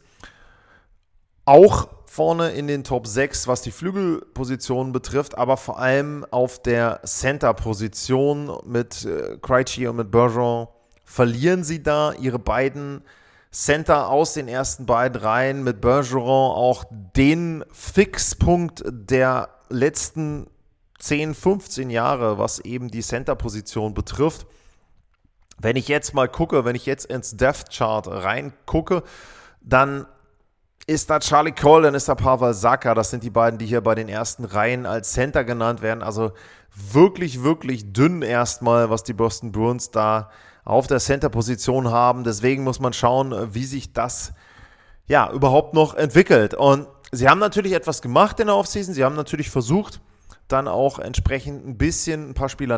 Auch 1.45 1.87
vorne 2.15 2.51
in 2.51 2.67
den 2.67 2.85
Top 2.85 3.07
6, 3.07 3.45
was 3.49 3.61
die 3.61 3.71
Flügelpositionen 3.71 4.93
betrifft, 4.93 5.37
aber 5.37 5.57
vor 5.57 5.79
allem 5.79 6.25
auf 6.31 6.61
der 6.61 7.01
Center-Position 7.03 8.59
mit 8.65 9.03
äh, 9.03 9.37
Krejci 9.41 9.87
und 9.87 9.97
mit 9.97 10.11
Bergeron 10.11 10.69
verlieren 11.03 11.65
sie 11.65 11.83
da 11.83 12.13
ihre 12.13 12.39
beiden 12.39 13.03
Center 13.51 14.09
aus 14.09 14.33
den 14.33 14.47
ersten 14.47 14.85
beiden 14.85 15.21
Reihen 15.21 15.65
mit 15.65 15.81
Bergeron 15.81 16.55
auch 16.55 16.85
den 16.89 17.65
Fixpunkt 17.73 18.83
der 18.87 19.49
letzten 19.67 20.47
10, 20.99 21.35
15 21.35 21.89
Jahre, 21.89 22.37
was 22.37 22.59
eben 22.59 22.89
die 22.89 23.01
Center-Position 23.01 23.93
betrifft. 23.93 24.47
Wenn 25.57 25.75
ich 25.75 25.89
jetzt 25.89 26.13
mal 26.13 26.29
gucke, 26.29 26.63
wenn 26.63 26.77
ich 26.77 26.85
jetzt 26.85 27.07
ins 27.07 27.35
Death 27.35 27.69
Chart 27.71 28.07
reingucke, 28.07 29.03
dann 29.59 30.05
ist 30.87 31.09
da 31.09 31.19
Charlie 31.19 31.51
Cole, 31.51 31.83
dann 31.83 31.95
ist 31.95 32.07
da 32.07 32.15
Pavel 32.15 32.53
Saka. 32.53 32.93
Das 32.93 33.09
sind 33.09 33.23
die 33.23 33.29
beiden, 33.29 33.57
die 33.57 33.65
hier 33.65 33.81
bei 33.81 33.95
den 33.95 34.07
ersten 34.07 34.45
Reihen 34.45 34.85
als 34.85 35.13
Center 35.13 35.43
genannt 35.43 35.81
werden. 35.81 36.03
Also 36.03 36.31
wirklich, 36.75 37.43
wirklich 37.43 37.91
dünn 37.93 38.21
erstmal, 38.21 38.89
was 38.89 39.03
die 39.03 39.13
Boston 39.13 39.51
Bruins 39.51 39.91
da 39.91 40.29
auf 40.63 40.87
der 40.87 40.99
Center-Position 40.99 41.89
haben. 41.89 42.23
Deswegen 42.23 42.63
muss 42.63 42.79
man 42.79 42.93
schauen, 42.93 43.53
wie 43.53 43.65
sich 43.65 43.93
das 43.93 44.33
ja 45.07 45.31
überhaupt 45.31 45.73
noch 45.73 45.95
entwickelt. 45.95 46.53
Und 46.53 46.87
sie 47.11 47.29
haben 47.29 47.39
natürlich 47.39 47.73
etwas 47.73 48.01
gemacht 48.01 48.39
in 48.39 48.47
der 48.47 48.55
Offseason. 48.55 48.93
Sie 48.93 49.03
haben 49.03 49.15
natürlich 49.15 49.49
versucht, 49.49 50.01
dann 50.47 50.67
auch 50.67 50.99
entsprechend 50.99 51.65
ein 51.67 51.77
bisschen 51.77 52.29
ein 52.29 52.33
paar 52.35 52.49
Spieler 52.49 52.77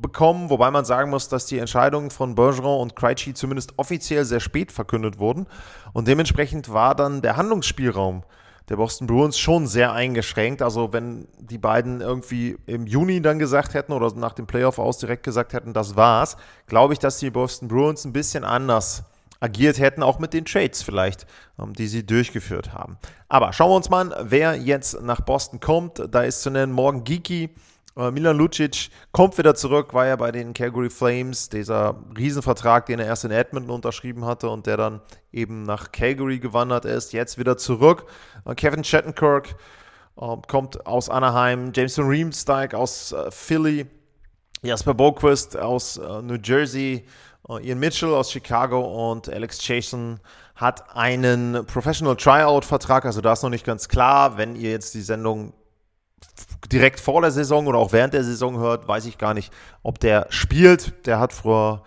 nachzubekommen, 0.00 0.50
wobei 0.50 0.70
man 0.70 0.84
sagen 0.84 1.10
muss, 1.10 1.28
dass 1.28 1.46
die 1.46 1.58
Entscheidungen 1.58 2.10
von 2.10 2.34
Bergeron 2.34 2.80
und 2.80 2.96
Krejci 2.96 3.34
zumindest 3.34 3.74
offiziell 3.78 4.24
sehr 4.24 4.40
spät 4.40 4.72
verkündet 4.72 5.18
wurden 5.18 5.46
und 5.92 6.08
dementsprechend 6.08 6.72
war 6.72 6.94
dann 6.94 7.22
der 7.22 7.36
Handlungsspielraum 7.36 8.22
der 8.68 8.76
Boston 8.76 9.08
Bruins 9.08 9.36
schon 9.36 9.66
sehr 9.66 9.92
eingeschränkt. 9.92 10.62
Also 10.62 10.92
wenn 10.92 11.26
die 11.40 11.58
beiden 11.58 12.00
irgendwie 12.00 12.56
im 12.66 12.86
Juni 12.86 13.20
dann 13.20 13.40
gesagt 13.40 13.74
hätten 13.74 13.92
oder 13.92 14.14
nach 14.14 14.32
dem 14.32 14.46
Playoff 14.46 14.78
aus 14.78 14.98
direkt 14.98 15.24
gesagt 15.24 15.54
hätten, 15.54 15.72
das 15.72 15.96
war's, 15.96 16.36
glaube 16.66 16.92
ich, 16.92 17.00
dass 17.00 17.18
die 17.18 17.30
Boston 17.30 17.66
Bruins 17.66 18.04
ein 18.04 18.12
bisschen 18.12 18.44
anders 18.44 19.02
agiert 19.40 19.80
hätten, 19.80 20.04
auch 20.04 20.20
mit 20.20 20.34
den 20.34 20.44
Trades 20.44 20.82
vielleicht, 20.82 21.26
ähm, 21.58 21.72
die 21.72 21.88
sie 21.88 22.06
durchgeführt 22.06 22.72
haben. 22.72 22.98
Aber 23.28 23.52
schauen 23.52 23.70
wir 23.70 23.76
uns 23.76 23.90
mal 23.90 24.12
an, 24.12 24.28
wer 24.30 24.54
jetzt 24.54 25.02
nach 25.02 25.22
Boston 25.22 25.58
kommt. 25.58 26.00
Da 26.10 26.22
ist 26.22 26.42
zu 26.42 26.50
nennen 26.50 26.72
Morgan 26.72 27.02
Geeky. 27.02 27.50
Äh, 27.96 28.10
Milan 28.10 28.36
Lucic 28.36 28.90
kommt 29.12 29.36
wieder 29.38 29.54
zurück, 29.54 29.94
war 29.94 30.06
ja 30.06 30.16
bei 30.16 30.32
den 30.32 30.54
Calgary 30.54 30.90
Flames, 30.90 31.48
dieser 31.48 31.96
Riesenvertrag, 32.16 32.86
den 32.86 32.98
er 32.98 33.06
erst 33.06 33.24
in 33.24 33.30
Edmonton 33.30 33.70
unterschrieben 33.70 34.24
hatte 34.24 34.48
und 34.48 34.66
der 34.66 34.76
dann 34.76 35.00
eben 35.32 35.64
nach 35.64 35.92
Calgary 35.92 36.38
gewandert 36.38 36.84
ist, 36.84 37.12
jetzt 37.12 37.38
wieder 37.38 37.56
zurück. 37.56 38.06
Äh, 38.44 38.54
Kevin 38.54 38.84
Shattenkirk 38.84 39.56
äh, 40.20 40.36
kommt 40.48 40.86
aus 40.86 41.08
Anaheim, 41.08 41.72
Jameson 41.74 42.06
Reemsteig 42.06 42.74
aus 42.74 43.14
Philly, 43.30 43.86
Jasper 44.62 44.94
Boquist 44.94 45.56
aus 45.56 45.98
New 45.98 46.36
Jersey, 46.42 47.06
Ian 47.48 47.78
Mitchell 47.78 48.12
aus 48.12 48.30
Chicago 48.30 49.10
und 49.10 49.28
Alex 49.28 49.66
Jason 49.66 50.20
hat 50.54 50.94
einen 50.94 51.64
Professional 51.64 52.14
Tryout-Vertrag. 52.14 53.06
Also 53.06 53.22
da 53.22 53.32
ist 53.32 53.42
noch 53.42 53.48
nicht 53.48 53.64
ganz 53.64 53.88
klar, 53.88 54.36
wenn 54.36 54.54
ihr 54.54 54.70
jetzt 54.70 54.92
die 54.92 55.00
Sendung 55.00 55.54
direkt 56.70 57.00
vor 57.00 57.20
der 57.20 57.30
Saison 57.30 57.66
oder 57.66 57.78
auch 57.78 57.92
während 57.92 58.14
der 58.14 58.24
Saison 58.24 58.58
hört, 58.58 58.86
weiß 58.86 59.06
ich 59.06 59.18
gar 59.18 59.34
nicht, 59.34 59.52
ob 59.82 59.98
der 59.98 60.26
spielt. 60.30 61.06
Der 61.06 61.18
hat 61.18 61.32
vor 61.32 61.84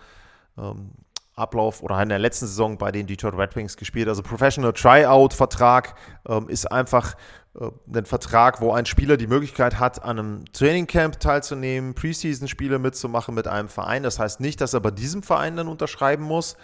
ähm, 0.58 0.90
Ablauf 1.36 1.82
oder 1.82 2.00
in 2.02 2.08
der 2.08 2.18
letzten 2.18 2.46
Saison 2.46 2.78
bei 2.78 2.92
den 2.92 3.06
Detroit 3.06 3.34
Red 3.34 3.56
Wings 3.56 3.76
gespielt. 3.76 4.08
Also 4.08 4.22
Professional 4.22 4.72
Tryout-Vertrag 4.72 5.94
ähm, 6.28 6.48
ist 6.48 6.70
einfach 6.70 7.14
äh, 7.58 7.70
ein 7.92 8.04
Vertrag, 8.04 8.60
wo 8.60 8.72
ein 8.72 8.86
Spieler 8.86 9.16
die 9.16 9.26
Möglichkeit 9.26 9.78
hat, 9.80 10.04
an 10.04 10.18
einem 10.18 10.44
Trainingcamp 10.52 11.18
teilzunehmen, 11.18 11.94
Preseason-Spiele 11.94 12.78
mitzumachen 12.78 13.34
mit 13.34 13.48
einem 13.48 13.68
Verein. 13.68 14.02
Das 14.02 14.18
heißt 14.18 14.40
nicht, 14.40 14.60
dass 14.60 14.74
er 14.74 14.80
bei 14.80 14.90
diesem 14.90 15.22
Verein 15.22 15.56
dann 15.56 15.68
unterschreiben 15.68 16.24
muss. 16.24 16.56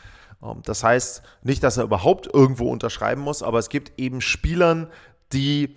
Ähm, 0.42 0.62
das 0.64 0.84
heißt 0.84 1.22
nicht, 1.42 1.62
dass 1.64 1.76
er 1.76 1.84
überhaupt 1.84 2.32
irgendwo 2.32 2.70
unterschreiben 2.70 3.22
muss, 3.22 3.42
aber 3.42 3.58
es 3.58 3.70
gibt 3.70 3.98
eben 3.98 4.20
Spielern, 4.20 4.88
die 5.32 5.76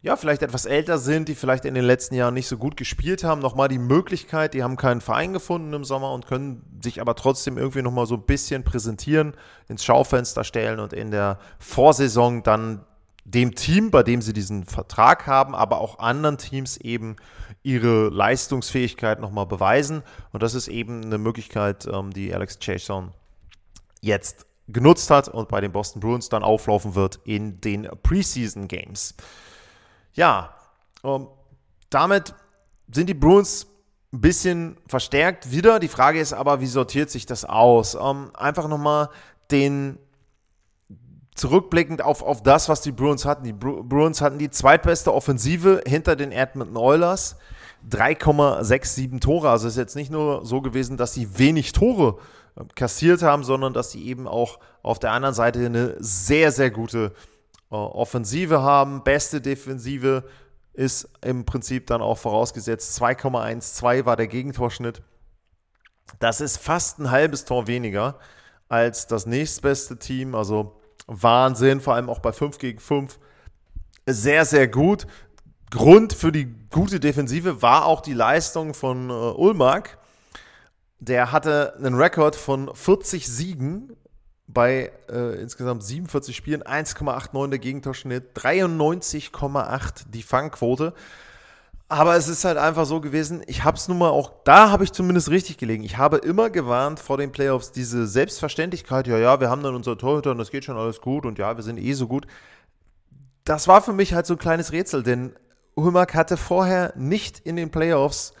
ja, 0.00 0.16
vielleicht 0.16 0.42
etwas 0.42 0.64
älter 0.64 0.98
sind, 0.98 1.28
die 1.28 1.34
vielleicht 1.34 1.64
in 1.64 1.74
den 1.74 1.84
letzten 1.84 2.14
Jahren 2.14 2.34
nicht 2.34 2.46
so 2.46 2.56
gut 2.56 2.76
gespielt 2.76 3.24
haben, 3.24 3.40
nochmal 3.40 3.68
die 3.68 3.78
Möglichkeit, 3.78 4.54
die 4.54 4.62
haben 4.62 4.76
keinen 4.76 5.00
Verein 5.00 5.32
gefunden 5.32 5.72
im 5.72 5.84
Sommer 5.84 6.12
und 6.12 6.26
können 6.26 6.62
sich 6.82 7.00
aber 7.00 7.16
trotzdem 7.16 7.58
irgendwie 7.58 7.82
nochmal 7.82 8.06
so 8.06 8.14
ein 8.14 8.22
bisschen 8.22 8.62
präsentieren, 8.62 9.34
ins 9.66 9.84
Schaufenster 9.84 10.44
stellen 10.44 10.78
und 10.78 10.92
in 10.92 11.10
der 11.10 11.40
Vorsaison 11.58 12.44
dann 12.44 12.84
dem 13.24 13.56
Team, 13.56 13.90
bei 13.90 14.02
dem 14.02 14.22
sie 14.22 14.32
diesen 14.32 14.64
Vertrag 14.64 15.26
haben, 15.26 15.54
aber 15.54 15.80
auch 15.80 15.98
anderen 15.98 16.38
Teams 16.38 16.76
eben 16.78 17.16
ihre 17.62 18.08
Leistungsfähigkeit 18.08 19.20
nochmal 19.20 19.46
beweisen. 19.46 20.02
Und 20.32 20.42
das 20.42 20.54
ist 20.54 20.68
eben 20.68 21.04
eine 21.04 21.18
Möglichkeit, 21.18 21.86
ähm, 21.92 22.12
die 22.12 22.32
Alex 22.32 22.58
Chason 22.60 23.12
jetzt 24.00 24.46
genutzt 24.68 25.10
hat 25.10 25.28
und 25.28 25.48
bei 25.48 25.60
den 25.60 25.72
Boston 25.72 26.00
Bruins 26.00 26.28
dann 26.28 26.42
auflaufen 26.42 26.94
wird 26.94 27.18
in 27.24 27.60
den 27.60 27.88
Preseason 28.02 28.68
Games. 28.68 29.14
Ja, 30.18 30.52
ähm, 31.04 31.28
damit 31.90 32.34
sind 32.90 33.08
die 33.08 33.14
Bruins 33.14 33.68
ein 34.12 34.20
bisschen 34.20 34.76
verstärkt 34.88 35.52
wieder. 35.52 35.78
Die 35.78 35.86
Frage 35.86 36.18
ist 36.18 36.32
aber, 36.32 36.60
wie 36.60 36.66
sortiert 36.66 37.08
sich 37.08 37.24
das 37.24 37.44
aus? 37.44 37.94
Ähm, 37.94 38.32
einfach 38.34 38.66
nochmal 38.66 39.10
den 39.52 39.96
zurückblickend 41.36 42.02
auf, 42.02 42.24
auf 42.24 42.42
das, 42.42 42.68
was 42.68 42.80
die 42.80 42.90
Bruins 42.90 43.26
hatten. 43.26 43.44
Die 43.44 43.52
Bruins 43.52 44.20
hatten 44.20 44.38
die 44.38 44.50
zweitbeste 44.50 45.14
Offensive 45.14 45.82
hinter 45.86 46.16
den 46.16 46.32
Edmonton 46.32 46.76
Oilers. 46.76 47.36
3,67 47.88 49.20
Tore. 49.20 49.50
Also 49.50 49.68
es 49.68 49.74
ist 49.74 49.78
jetzt 49.78 49.94
nicht 49.94 50.10
nur 50.10 50.44
so 50.44 50.60
gewesen, 50.60 50.96
dass 50.96 51.14
sie 51.14 51.38
wenig 51.38 51.70
Tore 51.70 52.18
äh, 52.56 52.64
kassiert 52.74 53.22
haben, 53.22 53.44
sondern 53.44 53.72
dass 53.72 53.92
sie 53.92 54.04
eben 54.04 54.26
auch 54.26 54.58
auf 54.82 54.98
der 54.98 55.12
anderen 55.12 55.36
Seite 55.36 55.64
eine 55.64 55.94
sehr, 56.00 56.50
sehr 56.50 56.72
gute 56.72 57.12
Offensive 57.70 58.62
haben. 58.62 59.04
Beste 59.04 59.40
Defensive 59.40 60.24
ist 60.72 61.08
im 61.22 61.44
Prinzip 61.44 61.86
dann 61.86 62.00
auch 62.00 62.18
vorausgesetzt. 62.18 63.00
2,12 63.02 64.04
war 64.04 64.16
der 64.16 64.28
Gegentorschnitt. 64.28 65.02
Das 66.20 66.40
ist 66.40 66.58
fast 66.58 66.98
ein 66.98 67.10
halbes 67.10 67.44
Tor 67.44 67.66
weniger 67.66 68.18
als 68.68 69.06
das 69.06 69.26
nächstbeste 69.26 69.98
Team. 69.98 70.34
Also 70.34 70.80
Wahnsinn, 71.06 71.80
vor 71.80 71.94
allem 71.94 72.08
auch 72.08 72.20
bei 72.20 72.32
5 72.32 72.58
gegen 72.58 72.78
5. 72.78 73.18
Sehr, 74.06 74.44
sehr 74.44 74.68
gut. 74.68 75.06
Grund 75.70 76.12
für 76.12 76.32
die 76.32 76.54
gute 76.70 77.00
Defensive 77.00 77.60
war 77.60 77.84
auch 77.84 78.00
die 78.00 78.14
Leistung 78.14 78.72
von 78.72 79.10
äh, 79.10 79.12
Ulmark. 79.12 79.98
Der 80.98 81.30
hatte 81.30 81.74
einen 81.76 81.94
Rekord 81.94 82.34
von 82.34 82.74
40 82.74 83.28
Siegen 83.28 83.96
bei 84.48 84.90
äh, 85.10 85.40
insgesamt 85.40 85.84
47 85.84 86.34
Spielen, 86.34 86.62
1,89 86.62 87.48
der 87.48 87.58
Gegentorschnitt, 87.58 88.36
93,8 88.36 90.06
die 90.08 90.22
Fangquote. 90.22 90.94
Aber 91.90 92.16
es 92.16 92.28
ist 92.28 92.44
halt 92.44 92.58
einfach 92.58 92.84
so 92.84 93.00
gewesen, 93.00 93.42
ich 93.46 93.64
habe 93.64 93.76
es 93.76 93.88
nun 93.88 93.98
mal 93.98 94.10
auch, 94.10 94.32
da 94.44 94.70
habe 94.70 94.84
ich 94.84 94.92
zumindest 94.92 95.30
richtig 95.30 95.56
gelegen. 95.56 95.84
Ich 95.84 95.96
habe 95.96 96.18
immer 96.18 96.50
gewarnt 96.50 97.00
vor 97.00 97.16
den 97.16 97.32
Playoffs, 97.32 97.72
diese 97.72 98.06
Selbstverständlichkeit, 98.06 99.06
ja, 99.06 99.16
ja, 99.18 99.40
wir 99.40 99.48
haben 99.48 99.62
dann 99.62 99.74
unser 99.74 99.96
Torhüter 99.96 100.32
und 100.32 100.38
das 100.38 100.50
geht 100.50 100.64
schon 100.64 100.76
alles 100.76 101.00
gut 101.00 101.24
und 101.24 101.38
ja, 101.38 101.56
wir 101.56 101.64
sind 101.64 101.78
eh 101.78 101.92
so 101.94 102.06
gut. 102.06 102.26
Das 103.44 103.68
war 103.68 103.80
für 103.80 103.94
mich 103.94 104.12
halt 104.12 104.26
so 104.26 104.34
ein 104.34 104.38
kleines 104.38 104.72
Rätsel, 104.72 105.02
denn 105.02 105.32
Hulmark 105.76 106.14
hatte 106.14 106.36
vorher 106.36 106.92
nicht 106.96 107.38
in 107.38 107.56
den 107.56 107.70
Playoffs 107.70 108.34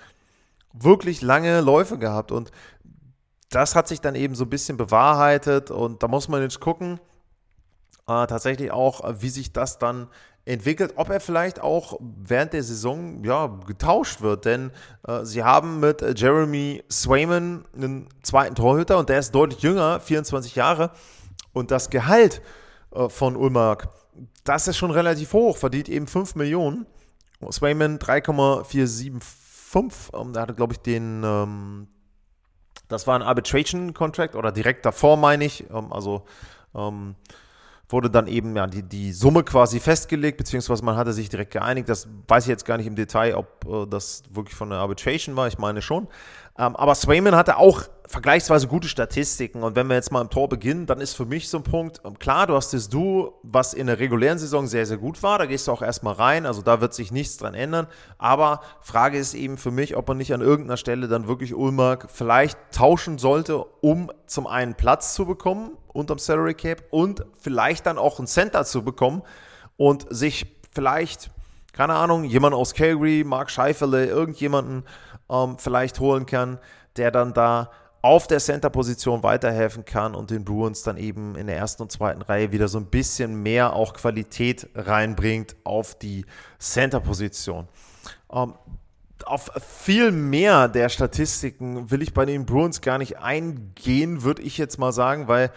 wirklich 0.72 1.22
lange 1.22 1.60
Läufe 1.60 1.98
gehabt 1.98 2.32
und 2.32 2.50
das 3.50 3.74
hat 3.74 3.88
sich 3.88 4.00
dann 4.00 4.14
eben 4.14 4.34
so 4.34 4.44
ein 4.44 4.50
bisschen 4.50 4.76
bewahrheitet 4.76 5.70
und 5.70 6.02
da 6.02 6.08
muss 6.08 6.28
man 6.28 6.42
jetzt 6.42 6.60
gucken, 6.60 7.00
äh, 8.06 8.26
tatsächlich 8.26 8.70
auch, 8.70 9.02
wie 9.20 9.28
sich 9.28 9.52
das 9.52 9.78
dann 9.78 10.08
entwickelt, 10.48 10.94
ob 10.96 11.10
er 11.10 11.20
vielleicht 11.20 11.60
auch 11.60 11.98
während 12.00 12.54
der 12.54 12.62
Saison 12.62 13.22
ja, 13.22 13.58
getauscht 13.66 14.22
wird. 14.22 14.46
Denn 14.46 14.70
äh, 15.06 15.22
sie 15.24 15.44
haben 15.44 15.80
mit 15.80 16.00
äh, 16.00 16.14
Jeremy 16.16 16.82
Swayman 16.90 17.66
einen 17.74 18.08
zweiten 18.22 18.54
Torhüter 18.54 18.96
und 18.98 19.10
der 19.10 19.18
ist 19.18 19.34
deutlich 19.34 19.62
jünger, 19.62 20.00
24 20.00 20.54
Jahre. 20.54 20.92
Und 21.52 21.70
das 21.70 21.90
Gehalt 21.90 22.40
äh, 22.92 23.10
von 23.10 23.36
Ulmark, 23.36 23.88
das 24.44 24.68
ist 24.68 24.78
schon 24.78 24.90
relativ 24.90 25.34
hoch, 25.34 25.58
verdient 25.58 25.90
eben 25.90 26.06
5 26.06 26.34
Millionen. 26.34 26.86
Swayman 27.52 27.98
3,475. 27.98 30.14
Ähm, 30.14 30.32
der 30.32 30.42
hatte, 30.42 30.54
glaube 30.54 30.72
ich, 30.72 30.80
den, 30.80 31.22
ähm, 31.24 31.88
Das 32.88 33.06
war 33.06 33.14
ein 33.14 33.22
Arbitration-Contract 33.22 34.34
oder 34.34 34.50
direkt 34.50 34.84
davor, 34.84 35.16
meine 35.16 35.44
ich. 35.44 35.64
Ähm, 35.70 35.92
also 35.92 36.24
ähm, 36.74 37.14
wurde 37.88 38.10
dann 38.10 38.26
eben 38.26 38.54
ja 38.54 38.66
die, 38.66 38.82
die 38.82 39.12
Summe 39.12 39.44
quasi 39.44 39.80
festgelegt, 39.80 40.36
beziehungsweise 40.36 40.84
man 40.84 40.96
hatte 40.96 41.12
sich 41.12 41.28
direkt 41.28 41.52
geeinigt. 41.52 41.88
Das 41.88 42.08
weiß 42.26 42.44
ich 42.44 42.48
jetzt 42.48 42.64
gar 42.66 42.76
nicht 42.76 42.86
im 42.86 42.96
Detail, 42.96 43.34
ob 43.34 43.64
äh, 43.66 43.86
das 43.86 44.22
wirklich 44.30 44.54
von 44.54 44.70
der 44.70 44.78
Arbitration 44.78 45.36
war. 45.36 45.48
Ich 45.48 45.58
meine 45.58 45.80
schon. 45.80 46.08
Ähm, 46.58 46.74
aber 46.76 46.94
Swayman 46.94 47.36
hatte 47.36 47.56
auch 47.56 47.82
vergleichsweise 48.06 48.66
gute 48.66 48.88
Statistiken. 48.88 49.62
Und 49.62 49.76
wenn 49.76 49.86
wir 49.86 49.94
jetzt 49.94 50.10
mal 50.10 50.20
im 50.20 50.30
Tor 50.30 50.48
beginnen, 50.48 50.86
dann 50.86 51.00
ist 51.00 51.14
für 51.14 51.26
mich 51.26 51.48
so 51.48 51.58
ein 51.58 51.62
Punkt, 51.62 52.00
ähm, 52.04 52.18
klar, 52.18 52.46
du 52.46 52.54
hast 52.54 52.72
das 52.72 52.88
Du, 52.88 53.32
was 53.42 53.74
in 53.74 53.86
der 53.86 53.98
regulären 53.98 54.38
Saison 54.38 54.66
sehr, 54.66 54.86
sehr 54.86 54.96
gut 54.96 55.22
war. 55.22 55.38
Da 55.38 55.46
gehst 55.46 55.68
du 55.68 55.72
auch 55.72 55.82
erstmal 55.82 56.14
rein. 56.14 56.46
Also 56.46 56.62
da 56.62 56.80
wird 56.80 56.94
sich 56.94 57.12
nichts 57.12 57.36
dran 57.36 57.54
ändern. 57.54 57.86
Aber 58.16 58.60
Frage 58.80 59.18
ist 59.18 59.34
eben 59.34 59.56
für 59.56 59.70
mich, 59.70 59.96
ob 59.96 60.08
man 60.08 60.16
nicht 60.16 60.34
an 60.34 60.40
irgendeiner 60.40 60.78
Stelle 60.78 61.06
dann 61.06 61.28
wirklich 61.28 61.54
Ulmark 61.54 62.08
vielleicht 62.12 62.58
tauschen 62.72 63.18
sollte, 63.18 63.58
um 63.80 64.10
zum 64.26 64.46
einen 64.46 64.74
Platz 64.74 65.14
zu 65.14 65.26
bekommen 65.26 65.72
unterm 65.98 66.18
Salary 66.18 66.54
Cap 66.54 66.84
und 66.90 67.24
vielleicht 67.38 67.86
dann 67.86 67.98
auch 67.98 68.18
ein 68.18 68.26
Center 68.26 68.64
zu 68.64 68.82
bekommen 68.82 69.22
und 69.76 70.06
sich 70.10 70.46
vielleicht, 70.72 71.30
keine 71.72 71.94
Ahnung, 71.94 72.24
jemand 72.24 72.54
aus 72.54 72.72
Calgary, 72.74 73.24
Mark 73.26 73.50
Scheifele, 73.50 74.06
irgendjemanden 74.06 74.84
ähm, 75.30 75.58
vielleicht 75.58 76.00
holen 76.00 76.26
kann, 76.26 76.58
der 76.96 77.10
dann 77.10 77.32
da 77.32 77.70
auf 78.00 78.26
der 78.26 78.38
Center-Position 78.38 79.22
weiterhelfen 79.22 79.84
kann 79.84 80.14
und 80.14 80.30
den 80.30 80.44
Bruins 80.44 80.82
dann 80.82 80.96
eben 80.96 81.34
in 81.34 81.48
der 81.48 81.56
ersten 81.56 81.82
und 81.82 81.92
zweiten 81.92 82.22
Reihe 82.22 82.52
wieder 82.52 82.68
so 82.68 82.78
ein 82.78 82.86
bisschen 82.86 83.42
mehr 83.42 83.74
auch 83.74 83.92
Qualität 83.92 84.68
reinbringt 84.74 85.56
auf 85.64 85.98
die 85.98 86.24
Center-Position. 86.58 87.68
Ähm, 88.32 88.54
auf 89.24 89.50
viel 89.60 90.12
mehr 90.12 90.68
der 90.68 90.88
Statistiken 90.88 91.90
will 91.90 92.02
ich 92.02 92.14
bei 92.14 92.24
den 92.24 92.46
Bruins 92.46 92.80
gar 92.80 92.98
nicht 92.98 93.18
eingehen, 93.18 94.22
würde 94.22 94.42
ich 94.42 94.58
jetzt 94.58 94.78
mal 94.78 94.92
sagen, 94.92 95.26
weil 95.26 95.50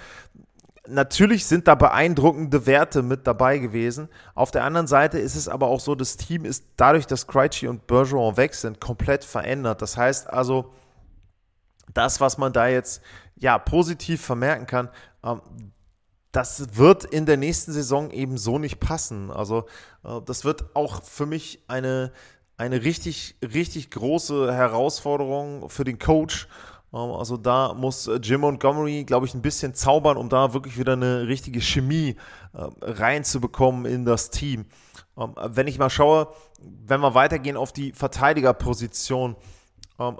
natürlich 0.88 1.46
sind 1.46 1.68
da 1.68 1.76
beeindruckende 1.76 2.66
Werte 2.66 3.04
mit 3.04 3.28
dabei 3.28 3.58
gewesen. 3.58 4.10
Auf 4.34 4.52
der 4.52 4.64
anderen 4.64 4.88
Seite 4.88 5.20
ist 5.20 5.36
es 5.36 5.48
aber 5.48 5.68
auch 5.68 5.80
so, 5.80 5.96
das 5.96 6.18
Team 6.18 6.46
ist 6.46 6.66
dadurch, 6.78 7.06
dass 7.08 7.28
Krejci 7.28 7.68
und 7.68 7.88
Bergeron 7.88 8.38
weg 8.38 8.56
sind, 8.56 8.80
komplett 8.80 9.24
verändert. 9.24 9.82
Das 9.82 9.98
heißt 9.98 10.30
also, 10.30 10.74
das, 11.94 12.20
was 12.20 12.38
man 12.38 12.54
da 12.54 12.68
jetzt 12.68 13.02
ja 13.36 13.58
positiv 13.58 14.22
vermerken 14.22 14.66
kann, 14.66 14.90
ähm, 15.24 15.42
das 16.32 16.78
wird 16.78 17.04
in 17.04 17.26
der 17.26 17.38
nächsten 17.38 17.74
Saison 17.74 18.10
eben 18.12 18.38
so 18.38 18.58
nicht 18.58 18.80
passen. 18.80 19.32
Also 19.32 19.66
äh, 20.04 20.22
das 20.26 20.46
wird 20.46 20.76
auch 20.76 21.04
für 21.04 21.26
mich 21.26 21.64
eine, 21.68 22.12
eine 22.58 22.84
richtig, 22.84 23.36
richtig 23.42 23.92
große 23.92 24.54
Herausforderung 24.54 25.70
für 25.70 25.84
den 25.84 26.00
Coach 26.00 26.48
also 26.92 27.38
da 27.38 27.74
muss 27.74 28.08
äh, 28.08 28.16
Jim 28.22 28.42
Montgomery, 28.42 29.06
glaube 29.06 29.26
ich, 29.26 29.34
ein 29.34 29.42
bisschen 29.42 29.74
zaubern, 29.74 30.18
um 30.18 30.28
da 30.30 30.54
wirklich 30.54 30.78
wieder 30.78 30.94
eine 30.94 31.28
richtige 31.28 31.62
Chemie 31.62 32.18
äh, 32.54 32.68
reinzubekommen 32.82 33.86
in 33.86 34.06
das 34.06 34.30
Team. 34.30 34.66
Ähm, 35.18 35.36
wenn 35.42 35.68
ich 35.68 35.80
mal 35.80 35.90
schaue, 35.90 36.28
wenn 36.60 37.00
wir 37.00 37.16
weitergehen 37.16 37.56
auf 37.56 37.72
die 37.72 37.94
Verteidigerposition, 37.94 39.36
ähm, 40.00 40.20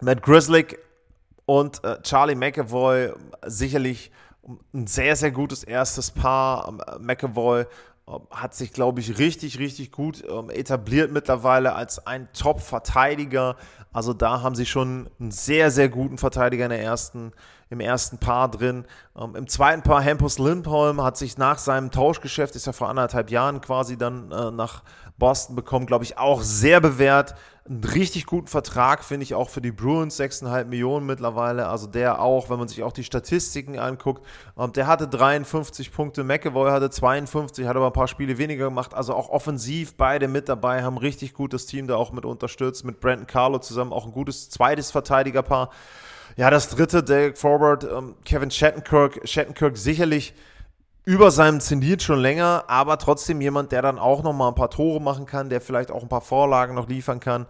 Matt 0.00 0.22
Grizzlick 0.22 0.78
und 1.46 1.82
äh, 1.84 2.02
Charlie 2.02 2.34
McAvoy 2.34 3.12
sicherlich 3.46 4.10
ein 4.74 4.86
sehr, 4.86 5.16
sehr 5.16 5.30
gutes 5.30 5.64
erstes 5.64 6.10
Paar. 6.10 6.98
McAvoy 7.00 7.66
hat 8.30 8.54
sich, 8.54 8.72
glaube 8.72 9.00
ich, 9.00 9.18
richtig, 9.18 9.58
richtig 9.58 9.90
gut 9.90 10.22
etabliert 10.50 11.10
mittlerweile 11.10 11.74
als 11.74 12.06
ein 12.06 12.28
Top-Verteidiger, 12.32 13.56
also 13.96 14.12
da 14.12 14.42
haben 14.42 14.54
sie 14.54 14.66
schon 14.66 15.08
einen 15.18 15.30
sehr, 15.30 15.70
sehr 15.70 15.88
guten 15.88 16.18
Verteidiger 16.18 16.64
in 16.64 16.70
der 16.70 16.82
ersten, 16.82 17.32
im 17.70 17.80
ersten 17.80 18.18
Paar 18.18 18.50
drin. 18.50 18.84
Ähm, 19.18 19.34
Im 19.34 19.48
zweiten 19.48 19.82
Paar 19.82 20.04
Hampus 20.04 20.38
Lindholm 20.38 21.02
hat 21.02 21.16
sich 21.16 21.38
nach 21.38 21.56
seinem 21.56 21.90
Tauschgeschäft, 21.90 22.54
ist 22.56 22.66
ja 22.66 22.74
vor 22.74 22.90
anderthalb 22.90 23.30
Jahren 23.30 23.62
quasi 23.62 23.96
dann 23.96 24.30
äh, 24.30 24.50
nach 24.50 24.82
Boston 25.16 25.56
bekommen, 25.56 25.86
glaube 25.86 26.04
ich, 26.04 26.18
auch 26.18 26.42
sehr 26.42 26.82
bewährt. 26.82 27.36
Einen 27.68 27.82
richtig 27.82 28.26
guten 28.26 28.46
Vertrag, 28.46 29.02
finde 29.02 29.24
ich, 29.24 29.34
auch 29.34 29.48
für 29.48 29.60
die 29.60 29.72
Bruins, 29.72 30.20
6,5 30.20 30.66
Millionen 30.66 31.04
mittlerweile. 31.04 31.66
Also 31.66 31.88
der 31.88 32.20
auch, 32.20 32.48
wenn 32.48 32.58
man 32.58 32.68
sich 32.68 32.84
auch 32.84 32.92
die 32.92 33.02
Statistiken 33.02 33.78
anguckt, 33.78 34.24
ähm, 34.56 34.72
der 34.72 34.86
hatte 34.86 35.08
53 35.08 35.90
Punkte, 35.90 36.22
McAvoy 36.22 36.70
hatte 36.70 36.90
52, 36.90 37.66
hat 37.66 37.74
aber 37.74 37.86
ein 37.86 37.92
paar 37.92 38.06
Spiele 38.06 38.38
weniger 38.38 38.66
gemacht. 38.66 38.94
Also 38.94 39.14
auch 39.14 39.30
offensiv 39.30 39.94
beide 39.96 40.28
mit 40.28 40.48
dabei, 40.48 40.84
haben 40.84 40.96
richtig 40.96 41.34
gut 41.34 41.52
das 41.52 41.66
Team 41.66 41.88
da 41.88 41.96
auch 41.96 42.12
mit 42.12 42.24
unterstützt, 42.24 42.84
mit 42.84 43.00
Brandon 43.00 43.26
Carlo 43.26 43.58
zusammen 43.58 43.92
auch 43.92 44.06
ein 44.06 44.12
gutes 44.12 44.48
zweites 44.48 44.92
Verteidigerpaar. 44.92 45.70
Ja, 46.36 46.50
das 46.50 46.68
dritte, 46.68 47.02
Derek 47.02 47.36
Forward, 47.36 47.82
ähm, 47.84 48.14
Kevin 48.24 48.50
Shattenkirk, 48.50 49.20
Shattenkirk 49.24 49.76
sicherlich 49.76 50.34
über 51.06 51.30
seinem 51.30 51.60
Zenit 51.60 52.02
schon 52.02 52.18
länger, 52.18 52.64
aber 52.66 52.98
trotzdem 52.98 53.40
jemand, 53.40 53.70
der 53.70 53.80
dann 53.80 53.98
auch 53.98 54.24
noch 54.24 54.32
mal 54.32 54.48
ein 54.48 54.56
paar 54.56 54.70
Tore 54.70 55.00
machen 55.00 55.24
kann, 55.24 55.48
der 55.48 55.60
vielleicht 55.60 55.92
auch 55.92 56.02
ein 56.02 56.08
paar 56.08 56.20
Vorlagen 56.20 56.74
noch 56.74 56.88
liefern 56.88 57.20
kann. 57.20 57.46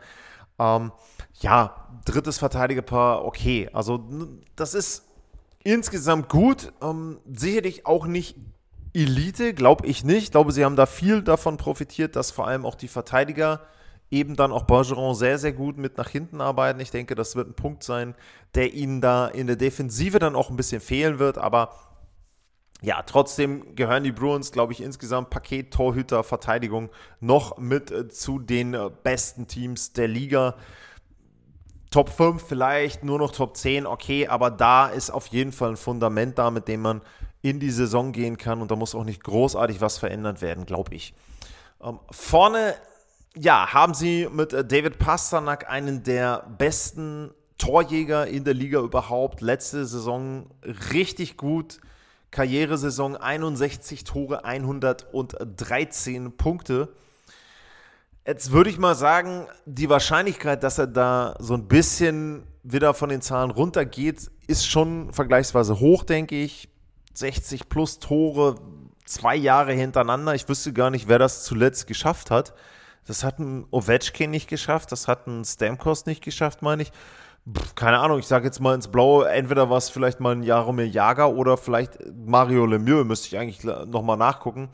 Ähm, 0.59 0.93
ja, 1.41 1.89
drittes 2.05 2.39
Verteidigerpaar, 2.39 3.25
okay. 3.25 3.71
Also 3.73 4.05
das 4.57 4.75
ist 4.75 5.05
insgesamt 5.65 6.29
gut. 6.29 6.73
Ähm, 6.83 7.19
sicherlich 7.33 7.87
auch 7.87 8.07
nicht 8.07 8.37
Elite, 8.93 9.55
glaube 9.55 9.87
ich 9.87 10.05
nicht. 10.05 10.25
Ich 10.25 10.31
glaube, 10.31 10.53
sie 10.53 10.65
haben 10.65 10.77
da 10.77 10.85
viel 10.85 11.23
davon 11.23 11.57
profitiert, 11.57 12.15
dass 12.15 12.31
vor 12.31 12.47
allem 12.47 12.67
auch 12.67 12.75
die 12.75 12.89
Verteidiger 12.89 13.61
eben 14.11 14.37
dann 14.37 14.53
auch 14.53 14.65
Bergeron 14.65 15.15
sehr, 15.15 15.39
sehr 15.39 15.55
gut 15.55 15.79
mit 15.79 15.97
nach 15.97 16.11
hinten 16.11 16.43
arbeiten. 16.43 16.79
Ich 16.81 16.91
denke, 16.91 17.15
das 17.15 17.37
wird 17.37 17.49
ein 17.49 17.55
Punkt 17.55 17.83
sein, 17.83 18.15
der 18.55 18.75
ihnen 18.75 19.01
da 19.01 19.27
in 19.29 19.47
der 19.47 19.57
Defensive 19.57 20.19
dann 20.19 20.37
auch 20.37 20.51
ein 20.51 20.57
bisschen 20.57 20.83
fehlen 20.83 21.19
wird, 21.19 21.39
aber 21.39 21.71
ja, 22.83 23.03
trotzdem 23.03 23.75
gehören 23.75 24.05
die 24.05 24.13
Bruins, 24.13 24.53
glaube 24.53 24.73
ich, 24.73 24.83
insgesamt 24.83 25.31
Paket 25.31 25.73
Torhüter 25.73 26.23
Verteidigung 26.23 26.91
noch 27.21 27.57
mit 27.59 27.91
äh, 27.91 28.09
zu 28.09 28.39
den 28.39 28.75
äh, 28.75 28.91
besten 29.03 29.47
Teams 29.47 29.93
der 29.93 30.09
Liga. 30.09 30.57
Top 31.91 32.11
5 32.11 32.43
vielleicht, 32.43 33.05
nur 33.05 33.19
noch 33.19 33.33
Top 33.33 33.57
10, 33.57 33.87
okay, 33.87 34.29
aber 34.29 34.51
da 34.51 34.89
ist 34.89 35.11
auf 35.11 35.29
jeden 35.29 35.53
Fall 35.53 35.71
ein 35.71 35.77
Fundament 35.77 36.37
da, 36.37 36.51
mit 36.51 36.69
dem 36.69 36.83
man 36.83 37.01
in 37.41 37.61
die 37.61 37.71
Saison 37.71 38.13
gehen 38.13 38.37
kann 38.37 38.61
und 38.61 38.71
da 38.71 38.77
muss 38.77 38.95
auch 38.95 39.05
nicht 39.05 39.23
großartig 39.25 39.81
was 39.81 39.97
verändert 39.97 40.43
werden, 40.43 40.67
glaube 40.67 40.95
ich. 40.95 41.15
Ähm, 41.83 42.01
vorne, 42.11 42.75
ja, 43.35 43.73
haben 43.73 43.95
sie 43.95 44.29
mit 44.31 44.53
äh, 44.53 44.65
David 44.65 44.99
Pasternak 44.99 45.71
einen 45.71 46.03
der 46.03 46.45
besten 46.59 47.33
Torjäger 47.57 48.27
in 48.27 48.45
der 48.45 48.55
Liga 48.55 48.81
überhaupt. 48.81 49.41
Letzte 49.41 49.87
Saison 49.87 50.51
richtig 50.93 51.39
gut 51.39 51.81
Karrieresaison 52.31 53.17
61 53.17 54.05
Tore, 54.05 54.45
113 54.45 56.37
Punkte. 56.37 56.93
Jetzt 58.27 58.51
würde 58.51 58.71
ich 58.71 58.79
mal 58.79 58.95
sagen, 58.95 59.47
die 59.67 59.89
Wahrscheinlichkeit, 59.89 60.63
dass 60.63 60.79
er 60.79 60.89
da 60.89 61.37
so 61.39 61.55
ein 61.55 61.69
bisschen 61.69 62.43
wieder 62.65 62.93
von 62.93 63.09
den 63.09 63.23
Zahlen 63.23 63.51
runtergeht, 63.51 64.31
ist 64.49 64.67
schon 64.67 65.13
vergleichsweise 65.13 65.79
hoch, 65.79 66.03
denke 66.03 66.35
ich. 66.37 66.69
60 67.15 67.69
plus 67.69 67.99
Tore, 67.99 68.57
zwei 69.05 69.37
Jahre 69.37 69.73
hintereinander. 69.73 70.35
Ich 70.35 70.49
wüsste 70.49 70.73
gar 70.73 70.91
nicht, 70.91 71.09
wer 71.09 71.19
das 71.19 71.45
zuletzt 71.45 71.87
geschafft 71.87 72.31
hat. 72.31 72.53
Das 73.07 73.23
hat 73.23 73.39
ein 73.39 73.65
Ovechkin 73.71 74.31
nicht 74.31 74.49
geschafft, 74.49 74.91
das 74.91 75.07
hat 75.07 75.29
ein 75.29 75.45
Stamkos 75.45 76.07
nicht 76.07 76.23
geschafft, 76.23 76.61
meine 76.63 76.83
ich 76.83 76.93
keine 77.75 77.99
Ahnung, 77.99 78.19
ich 78.19 78.27
sage 78.27 78.45
jetzt 78.45 78.61
mal 78.61 78.75
ins 78.75 78.89
Blaue, 78.89 79.29
entweder 79.29 79.71
war 79.71 79.79
es 79.79 79.89
vielleicht 79.89 80.19
mal 80.19 80.35
ein 80.35 80.43
Jaromir 80.43 80.89
Jager 80.89 81.31
oder 81.31 81.57
vielleicht 81.57 81.99
Mario 82.15 82.67
Lemieux, 82.67 83.05
müsste 83.05 83.29
ich 83.29 83.39
eigentlich 83.39 83.63
nochmal 83.63 84.17
nachgucken. 84.17 84.69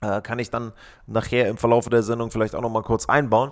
Äh, 0.00 0.20
kann 0.20 0.38
ich 0.38 0.50
dann 0.50 0.72
nachher 1.06 1.48
im 1.48 1.56
Verlauf 1.56 1.88
der 1.88 2.04
Sendung 2.04 2.30
vielleicht 2.30 2.54
auch 2.54 2.62
nochmal 2.62 2.84
kurz 2.84 3.08
einbauen. 3.08 3.50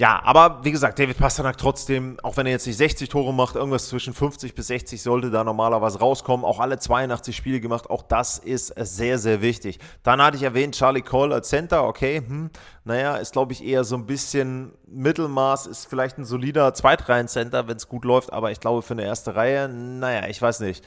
Ja, 0.00 0.22
aber 0.22 0.60
wie 0.62 0.70
gesagt, 0.70 1.00
David 1.00 1.18
Pasternak 1.18 1.58
trotzdem, 1.58 2.20
auch 2.22 2.36
wenn 2.36 2.46
er 2.46 2.52
jetzt 2.52 2.68
nicht 2.68 2.76
60 2.76 3.08
Tore 3.08 3.34
macht, 3.34 3.56
irgendwas 3.56 3.88
zwischen 3.88 4.14
50 4.14 4.54
bis 4.54 4.68
60 4.68 5.02
sollte 5.02 5.28
da 5.28 5.42
normalerweise 5.42 5.98
rauskommen. 5.98 6.46
Auch 6.46 6.60
alle 6.60 6.78
82 6.78 7.34
Spiele 7.34 7.58
gemacht, 7.58 7.90
auch 7.90 8.02
das 8.02 8.38
ist 8.38 8.68
sehr, 8.76 9.18
sehr 9.18 9.42
wichtig. 9.42 9.80
Dann 10.04 10.22
hatte 10.22 10.36
ich 10.36 10.44
erwähnt, 10.44 10.76
Charlie 10.76 11.02
Cole 11.02 11.34
als 11.34 11.48
Center, 11.48 11.82
okay, 11.82 12.22
hm, 12.24 12.48
naja, 12.84 13.16
ist 13.16 13.32
glaube 13.32 13.52
ich 13.52 13.64
eher 13.64 13.82
so 13.82 13.96
ein 13.96 14.06
bisschen 14.06 14.70
Mittelmaß, 14.86 15.66
ist 15.66 15.86
vielleicht 15.86 16.16
ein 16.16 16.24
solider 16.24 16.72
Zweitreihen-Center, 16.74 17.66
wenn 17.66 17.76
es 17.76 17.88
gut 17.88 18.04
läuft, 18.04 18.32
aber 18.32 18.52
ich 18.52 18.60
glaube 18.60 18.82
für 18.82 18.94
eine 18.94 19.02
erste 19.02 19.34
Reihe, 19.34 19.68
naja, 19.68 20.28
ich 20.28 20.40
weiß 20.40 20.60
nicht. 20.60 20.84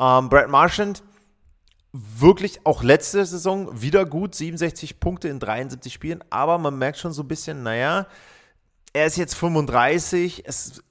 Ähm, 0.00 0.30
Brad 0.30 0.48
Marchand, 0.48 1.02
wirklich 1.92 2.64
auch 2.64 2.82
letzte 2.82 3.26
Saison 3.26 3.82
wieder 3.82 4.06
gut, 4.06 4.34
67 4.34 5.00
Punkte 5.00 5.28
in 5.28 5.38
73 5.38 5.92
Spielen, 5.92 6.24
aber 6.30 6.56
man 6.56 6.78
merkt 6.78 6.96
schon 6.96 7.12
so 7.12 7.24
ein 7.24 7.28
bisschen, 7.28 7.62
naja, 7.62 8.06
er 8.94 9.06
ist 9.06 9.16
jetzt 9.16 9.34
35. 9.34 10.44
Es 10.46 10.82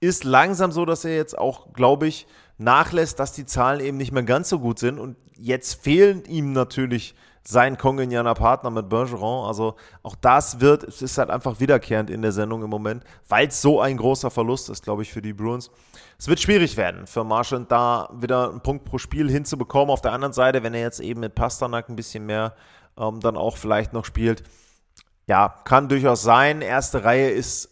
ist 0.00 0.24
langsam 0.24 0.72
so, 0.72 0.84
dass 0.84 1.04
er 1.04 1.14
jetzt 1.14 1.38
auch, 1.38 1.72
glaube 1.72 2.08
ich, 2.08 2.26
nachlässt, 2.58 3.20
dass 3.20 3.32
die 3.32 3.46
Zahlen 3.46 3.80
eben 3.80 3.96
nicht 3.96 4.12
mehr 4.12 4.22
ganz 4.24 4.48
so 4.48 4.58
gut 4.58 4.78
sind. 4.78 4.98
Und 4.98 5.16
jetzt 5.36 5.82
fehlen 5.82 6.24
ihm 6.24 6.52
natürlich 6.52 7.14
sein 7.46 7.78
kongenialer 7.78 8.34
Partner 8.34 8.70
mit 8.70 8.88
Bergeron. 8.88 9.46
Also 9.46 9.76
auch 10.02 10.14
das 10.14 10.60
wird, 10.60 10.84
es 10.84 11.02
ist 11.02 11.18
halt 11.18 11.30
einfach 11.30 11.60
wiederkehrend 11.60 12.10
in 12.10 12.22
der 12.22 12.32
Sendung 12.32 12.62
im 12.62 12.70
Moment, 12.70 13.04
weil 13.28 13.48
es 13.48 13.62
so 13.62 13.80
ein 13.80 13.96
großer 13.96 14.30
Verlust 14.30 14.68
ist, 14.70 14.84
glaube 14.84 15.02
ich, 15.02 15.12
für 15.12 15.22
die 15.22 15.32
Bruins. 15.32 15.70
Es 16.18 16.28
wird 16.28 16.40
schwierig 16.40 16.76
werden 16.76 17.06
für 17.06 17.24
Marchand, 17.24 17.72
da 17.72 18.10
wieder 18.14 18.50
einen 18.50 18.60
Punkt 18.60 18.84
pro 18.84 18.98
Spiel 18.98 19.30
hinzubekommen. 19.30 19.90
Auf 19.90 20.02
der 20.02 20.12
anderen 20.12 20.34
Seite, 20.34 20.62
wenn 20.62 20.74
er 20.74 20.82
jetzt 20.82 21.00
eben 21.00 21.20
mit 21.20 21.34
Pasternak 21.34 21.88
ein 21.88 21.96
bisschen 21.96 22.26
mehr 22.26 22.54
ähm, 22.98 23.20
dann 23.20 23.36
auch 23.36 23.56
vielleicht 23.56 23.92
noch 23.92 24.04
spielt, 24.04 24.42
ja, 25.30 25.54
kann 25.62 25.88
durchaus 25.88 26.22
sein. 26.22 26.60
Erste 26.60 27.04
Reihe 27.04 27.30
ist 27.30 27.68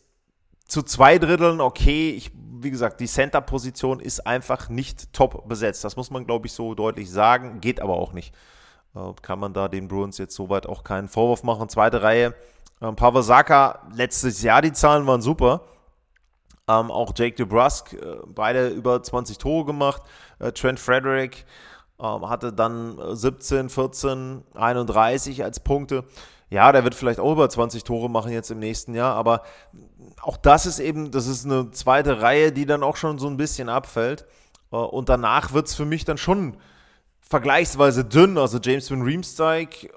zu 0.69 0.81
zwei 0.81 1.19
Dritteln 1.19 1.61
okay. 1.61 2.11
Ich, 2.11 2.31
wie 2.33 2.71
gesagt, 2.71 3.01
die 3.01 3.09
Center-Position 3.09 3.99
ist 3.99 4.25
einfach 4.29 4.69
nicht 4.69 5.13
top 5.13 5.49
besetzt. 5.49 5.83
Das 5.83 5.97
muss 5.97 6.13
man, 6.13 6.25
glaube 6.25 6.47
ich, 6.47 6.53
so 6.53 6.77
deutlich 6.77 7.11
sagen. 7.11 7.61
Geht 7.61 7.81
aber 7.81 7.95
auch 7.95 8.13
nicht. 8.13 8.33
Äh, 8.95 9.13
kann 9.23 9.41
man 9.41 9.55
da 9.55 9.67
den 9.67 9.89
Bruins 9.89 10.19
jetzt 10.19 10.37
soweit 10.37 10.69
auch 10.69 10.85
keinen 10.85 11.09
Vorwurf 11.09 11.43
machen. 11.43 11.69
Zweite 11.69 12.01
Reihe, 12.01 12.33
äh, 12.81 12.93
Pavasaka, 12.93 13.89
letztes 13.93 14.41
Jahr 14.41 14.63
die 14.63 14.73
Zahlen 14.73 15.05
waren 15.09 15.21
super. 15.21 15.63
Ähm, 16.69 16.93
auch 16.93 17.13
Jake 17.17 17.35
DeBrusk, 17.35 17.95
äh, 17.95 18.19
beide 18.29 18.69
über 18.69 19.03
20 19.03 19.37
Tore 19.37 19.65
gemacht. 19.65 20.03
Äh, 20.39 20.53
Trent 20.53 20.79
Frederick 20.79 21.39
ähm, 21.39 21.45
hatte 21.99 22.53
dann 22.53 22.99
17, 23.17 23.69
14, 23.69 24.45
31 24.55 25.45
als 25.45 25.61
Punkte. 25.61 26.05
Ja, 26.51 26.73
der 26.73 26.85
wird 26.85 26.95
vielleicht 26.95 27.21
auch 27.21 27.33
über 27.33 27.49
20 27.51 27.85
Tore 27.85 28.09
machen 28.09 28.33
jetzt 28.33 28.51
im 28.51 28.59
nächsten 28.59 28.95
Jahr, 28.95 29.15
aber 29.15 29.43
auch 30.23 30.39
das 30.39 30.65
ist 30.65 30.79
eben, 30.79 31.11
das 31.11 31.27
ist 31.27 31.45
eine 31.45 31.71
zweite 31.73 32.23
Reihe, 32.23 32.53
die 32.53 32.65
dann 32.65 32.83
auch 32.83 32.97
schon 32.97 33.19
so 33.19 33.27
ein 33.27 33.37
bisschen 33.37 33.69
abfällt. 33.69 34.27
Äh, 34.73 34.77
und 34.77 35.09
danach 35.09 35.53
wird 35.53 35.67
es 35.67 35.75
für 35.75 35.85
mich 35.85 36.05
dann 36.05 36.19
schon 36.19 36.57
vergleichsweise 37.21 38.05
dünn. 38.05 38.39
Also 38.39 38.59
James 38.63 38.91
Van 38.91 39.03
Riemsdyk, 39.03 39.93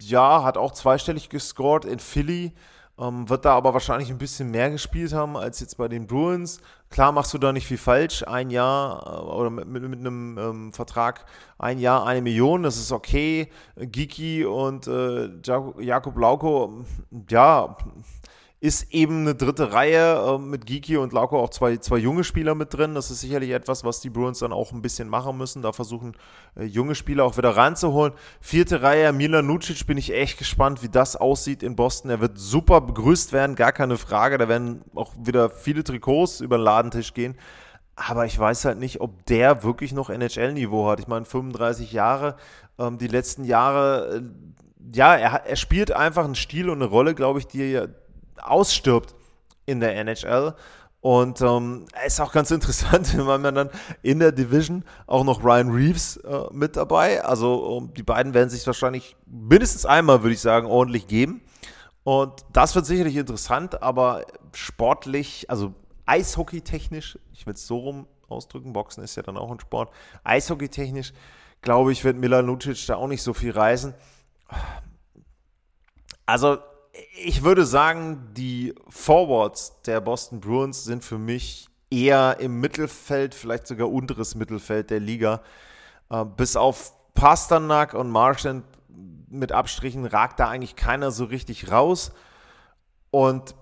ja, 0.00 0.42
hat 0.42 0.58
auch 0.58 0.72
zweistellig 0.72 1.30
gescored 1.30 1.84
in 1.84 1.98
Philly. 1.98 2.52
Ähm, 3.00 3.28
wird 3.30 3.46
da 3.46 3.54
aber 3.54 3.72
wahrscheinlich 3.72 4.10
ein 4.10 4.18
bisschen 4.18 4.50
mehr 4.50 4.70
gespielt 4.70 5.14
haben 5.14 5.36
als 5.36 5.60
jetzt 5.60 5.78
bei 5.78 5.88
den 5.88 6.06
Bruins. 6.06 6.60
Klar 6.90 7.12
machst 7.12 7.32
du 7.32 7.38
da 7.38 7.52
nicht 7.52 7.66
viel 7.66 7.78
falsch. 7.78 8.22
Ein 8.26 8.50
Jahr 8.50 9.06
äh, 9.06 9.32
oder 9.32 9.48
mit, 9.48 9.68
mit, 9.68 9.82
mit 9.88 10.00
einem 10.00 10.36
ähm, 10.38 10.72
Vertrag 10.72 11.24
ein 11.58 11.78
Jahr 11.78 12.06
eine 12.06 12.20
Million, 12.20 12.62
das 12.62 12.76
ist 12.76 12.92
okay. 12.92 13.48
Giki 13.76 14.44
und 14.44 14.86
äh, 14.86 15.30
Jakob 15.78 16.18
Lauko, 16.18 16.84
ja, 17.30 17.76
ist 18.62 18.92
eben 18.92 19.22
eine 19.22 19.34
dritte 19.34 19.72
Reihe 19.72 20.16
äh, 20.16 20.38
mit 20.38 20.66
Geeky 20.66 20.98
und 20.98 21.14
Lauko 21.14 21.40
auch 21.40 21.48
zwei, 21.48 21.78
zwei 21.78 21.96
junge 21.96 22.24
Spieler 22.24 22.54
mit 22.54 22.74
drin. 22.74 22.94
Das 22.94 23.10
ist 23.10 23.22
sicherlich 23.22 23.50
etwas, 23.50 23.84
was 23.84 24.00
die 24.00 24.10
Bruins 24.10 24.40
dann 24.40 24.52
auch 24.52 24.72
ein 24.72 24.82
bisschen 24.82 25.08
machen 25.08 25.38
müssen. 25.38 25.62
Da 25.62 25.72
versuchen 25.72 26.14
äh, 26.56 26.64
junge 26.64 26.94
Spieler 26.94 27.24
auch 27.24 27.38
wieder 27.38 27.56
reinzuholen. 27.56 28.12
Vierte 28.42 28.82
Reihe, 28.82 29.14
Milan 29.14 29.46
Nucic, 29.46 29.86
bin 29.86 29.96
ich 29.96 30.12
echt 30.12 30.36
gespannt, 30.36 30.82
wie 30.82 30.90
das 30.90 31.16
aussieht 31.16 31.62
in 31.62 31.74
Boston. 31.74 32.10
Er 32.10 32.20
wird 32.20 32.36
super 32.36 32.82
begrüßt 32.82 33.32
werden, 33.32 33.56
gar 33.56 33.72
keine 33.72 33.96
Frage. 33.96 34.36
Da 34.36 34.46
werden 34.46 34.82
auch 34.94 35.14
wieder 35.18 35.48
viele 35.48 35.82
Trikots 35.82 36.42
über 36.42 36.58
den 36.58 36.64
Ladentisch 36.64 37.14
gehen. 37.14 37.38
Aber 37.96 38.26
ich 38.26 38.38
weiß 38.38 38.66
halt 38.66 38.78
nicht, 38.78 39.00
ob 39.00 39.24
der 39.24 39.62
wirklich 39.62 39.92
noch 39.94 40.10
NHL-Niveau 40.10 40.86
hat. 40.86 41.00
Ich 41.00 41.08
meine, 41.08 41.24
35 41.24 41.92
Jahre, 41.92 42.36
ähm, 42.78 42.98
die 42.98 43.08
letzten 43.08 43.44
Jahre, 43.44 44.16
äh, 44.16 44.22
ja, 44.94 45.16
er, 45.16 45.46
er 45.46 45.56
spielt 45.56 45.92
einfach 45.92 46.26
einen 46.26 46.34
Stil 46.34 46.68
und 46.68 46.82
eine 46.82 46.90
Rolle, 46.90 47.14
glaube 47.14 47.38
ich, 47.38 47.46
die, 47.46 47.80
ausstirbt 48.42 49.14
in 49.66 49.80
der 49.80 49.96
NHL. 49.96 50.54
Und 51.00 51.40
ähm, 51.40 51.86
ist 52.06 52.20
auch 52.20 52.32
ganz 52.32 52.50
interessant, 52.50 53.16
weil 53.16 53.38
man 53.38 53.54
dann 53.54 53.70
in 54.02 54.18
der 54.18 54.32
Division 54.32 54.84
auch 55.06 55.24
noch 55.24 55.42
Ryan 55.42 55.70
Reeves 55.70 56.18
äh, 56.18 56.44
mit 56.52 56.76
dabei. 56.76 57.24
Also 57.24 57.54
um, 57.54 57.94
die 57.94 58.02
beiden 58.02 58.34
werden 58.34 58.50
sich 58.50 58.66
wahrscheinlich 58.66 59.16
mindestens 59.26 59.86
einmal, 59.86 60.22
würde 60.22 60.34
ich 60.34 60.40
sagen, 60.40 60.66
ordentlich 60.66 61.06
geben. 61.06 61.42
Und 62.02 62.44
das 62.52 62.74
wird 62.74 62.86
sicherlich 62.86 63.16
interessant, 63.16 63.82
aber 63.82 64.24
sportlich, 64.54 65.48
also 65.48 65.74
Eishockey-technisch, 66.06 67.18
ich 67.32 67.46
will 67.46 67.54
es 67.54 67.66
so 67.66 67.78
rum 67.78 68.06
ausdrücken, 68.28 68.72
Boxen 68.72 69.04
ist 69.04 69.16
ja 69.16 69.22
dann 69.22 69.36
auch 69.36 69.50
ein 69.50 69.60
Sport, 69.60 69.90
Eishockey-technisch, 70.24 71.12
glaube 71.62 71.92
ich, 71.92 72.04
wird 72.04 72.16
Milan 72.16 72.46
Lucic 72.46 72.86
da 72.86 72.96
auch 72.96 73.06
nicht 73.06 73.22
so 73.22 73.34
viel 73.34 73.52
reisen. 73.52 73.94
Also 76.24 76.58
ich 77.24 77.42
würde 77.42 77.64
sagen, 77.64 78.30
die 78.32 78.74
Forwards 78.88 79.80
der 79.82 80.00
Boston 80.00 80.40
Bruins 80.40 80.84
sind 80.84 81.04
für 81.04 81.18
mich 81.18 81.68
eher 81.90 82.36
im 82.40 82.60
Mittelfeld, 82.60 83.34
vielleicht 83.34 83.66
sogar 83.66 83.90
unteres 83.90 84.34
Mittelfeld 84.34 84.90
der 84.90 85.00
Liga. 85.00 85.42
Äh, 86.10 86.24
bis 86.24 86.56
auf 86.56 86.92
Pasternak 87.14 87.94
und 87.94 88.10
Marchand 88.10 88.64
mit 89.28 89.52
Abstrichen 89.52 90.06
ragt 90.06 90.40
da 90.40 90.48
eigentlich 90.48 90.76
keiner 90.76 91.10
so 91.10 91.24
richtig 91.24 91.70
raus. 91.70 92.12
Und 93.10 93.54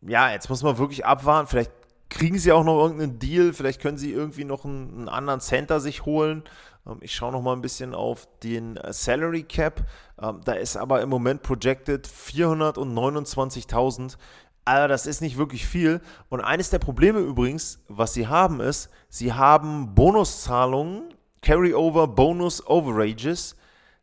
ja, 0.00 0.30
jetzt 0.30 0.48
muss 0.48 0.62
man 0.62 0.78
wirklich 0.78 1.04
abwarten. 1.04 1.48
Vielleicht 1.48 1.72
kriegen 2.08 2.38
sie 2.38 2.52
auch 2.52 2.64
noch 2.64 2.80
irgendeinen 2.82 3.18
Deal. 3.18 3.52
Vielleicht 3.52 3.80
können 3.80 3.98
sie 3.98 4.12
irgendwie 4.12 4.44
noch 4.44 4.64
einen, 4.64 4.90
einen 4.92 5.08
anderen 5.08 5.40
Center 5.40 5.80
sich 5.80 6.04
holen. 6.04 6.44
Ähm, 6.86 6.98
ich 7.00 7.14
schaue 7.14 7.32
noch 7.32 7.42
mal 7.42 7.54
ein 7.54 7.62
bisschen 7.62 7.94
auf 7.94 8.28
den 8.42 8.76
äh, 8.76 8.92
Salary 8.92 9.44
Cap. 9.44 9.84
Ähm, 10.20 10.40
da 10.44 10.52
ist 10.52 10.76
aber 10.76 11.02
im 11.02 11.08
Moment 11.08 11.42
projected 11.42 12.06
429.000. 12.06 14.16
Also 14.64 14.88
das 14.88 15.06
ist 15.06 15.20
nicht 15.20 15.38
wirklich 15.38 15.66
viel. 15.66 16.00
Und 16.28 16.40
eines 16.40 16.70
der 16.70 16.78
Probleme 16.78 17.18
übrigens, 17.18 17.80
was 17.88 18.14
sie 18.14 18.28
haben, 18.28 18.60
ist, 18.60 18.90
sie 19.08 19.32
haben 19.32 19.94
Bonuszahlungen, 19.94 21.14
Carryover 21.40 22.06
Bonus 22.06 22.64
Overages, 22.66 23.56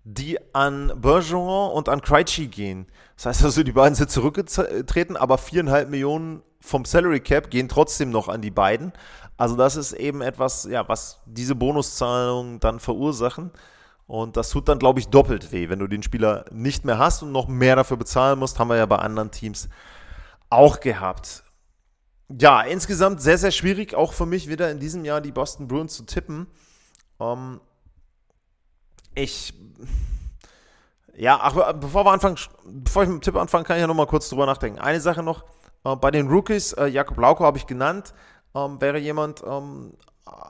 die 0.04 0.38
an 0.54 0.92
Bergeron 0.96 1.72
und 1.72 1.88
an 1.88 2.02
Krejci 2.02 2.48
gehen. 2.48 2.88
Das 3.16 3.28
heißt 3.28 3.44
also, 3.46 3.64
die 3.64 3.72
beiden 3.72 3.96
sind 3.96 4.12
zurückgetreten, 4.12 5.16
aber 5.16 5.38
viereinhalb 5.38 5.90
Millionen 5.90 6.42
vom 6.62 6.86
Salary 6.86 7.20
Cap 7.22 7.50
gehen 7.50 7.70
trotzdem 7.70 8.10
noch 8.10 8.28
an 8.28 8.42
die 8.42 8.52
beiden. 8.52 8.94
Also 9.38 9.56
das 9.56 9.76
ist 9.76 9.94
eben 9.94 10.22
etwas, 10.22 10.66
ja, 10.66 10.88
was 10.90 11.22
diese 11.26 11.56
Bonuszahlungen 11.56 12.60
dann 12.60 12.80
verursachen. 12.80 13.52
Und 14.06 14.38
das 14.38 14.50
tut 14.50 14.68
dann, 14.68 14.80
glaube 14.80 15.00
ich, 15.00 15.10
doppelt 15.10 15.52
weh, 15.52 15.70
wenn 15.70 15.80
du 15.80 15.88
den 15.88 16.04
Spieler 16.04 16.46
nicht 16.52 16.84
mehr 16.84 16.98
hast 16.98 17.22
und 17.22 17.32
noch 17.32 17.48
mehr 17.48 17.76
dafür 17.76 17.96
bezahlen 17.96 18.40
musst. 18.40 18.60
Haben 18.60 18.70
wir 18.70 18.76
ja 18.76 18.86
bei 18.86 18.98
anderen 18.98 19.32
Teams 19.32 19.70
auch 20.50 20.80
gehabt. 20.80 21.44
Ja, 22.28 22.62
insgesamt 22.62 23.22
sehr, 23.22 23.38
sehr 23.38 23.52
schwierig, 23.52 23.96
auch 23.96 24.14
für 24.14 24.26
mich 24.26 24.50
wieder 24.50 24.70
in 24.72 24.80
diesem 24.80 25.06
Jahr 25.06 25.22
die 25.22 25.32
Boston 25.32 25.68
Bruins 25.68 25.96
zu 25.96 26.04
tippen. 26.04 26.48
Ähm, 27.20 27.60
ich. 29.16 29.54
Ja, 31.16 31.40
ach, 31.42 31.74
bevor 31.74 32.06
wir 32.06 32.12
anfangen, 32.12 32.38
bevor 32.66 33.04
ich 33.04 33.10
mit 33.10 33.18
dem 33.18 33.22
Tipp 33.22 33.36
anfange, 33.36 33.64
kann 33.64 33.78
ich 33.78 33.82
ja 33.82 33.88
noch 33.88 33.96
mal 33.96 34.08
kurz 34.08 34.30
drüber 34.30 34.46
nachdenken. 34.46 34.80
Eine 34.80 35.02
Sache 35.02 35.22
noch, 35.22 35.44
äh, 35.84 35.96
bei 35.96 36.12
den 36.12 36.28
Rookies, 36.28 36.74
äh, 36.74 36.88
Jakob 36.88 37.18
Lauko 37.18 37.44
habe 37.44 37.58
ich 37.58 37.68
genannt, 37.68 38.14
ähm, 38.56 38.80
wäre 38.82 38.98
jemand, 38.98 39.44
ähm, 39.46 39.94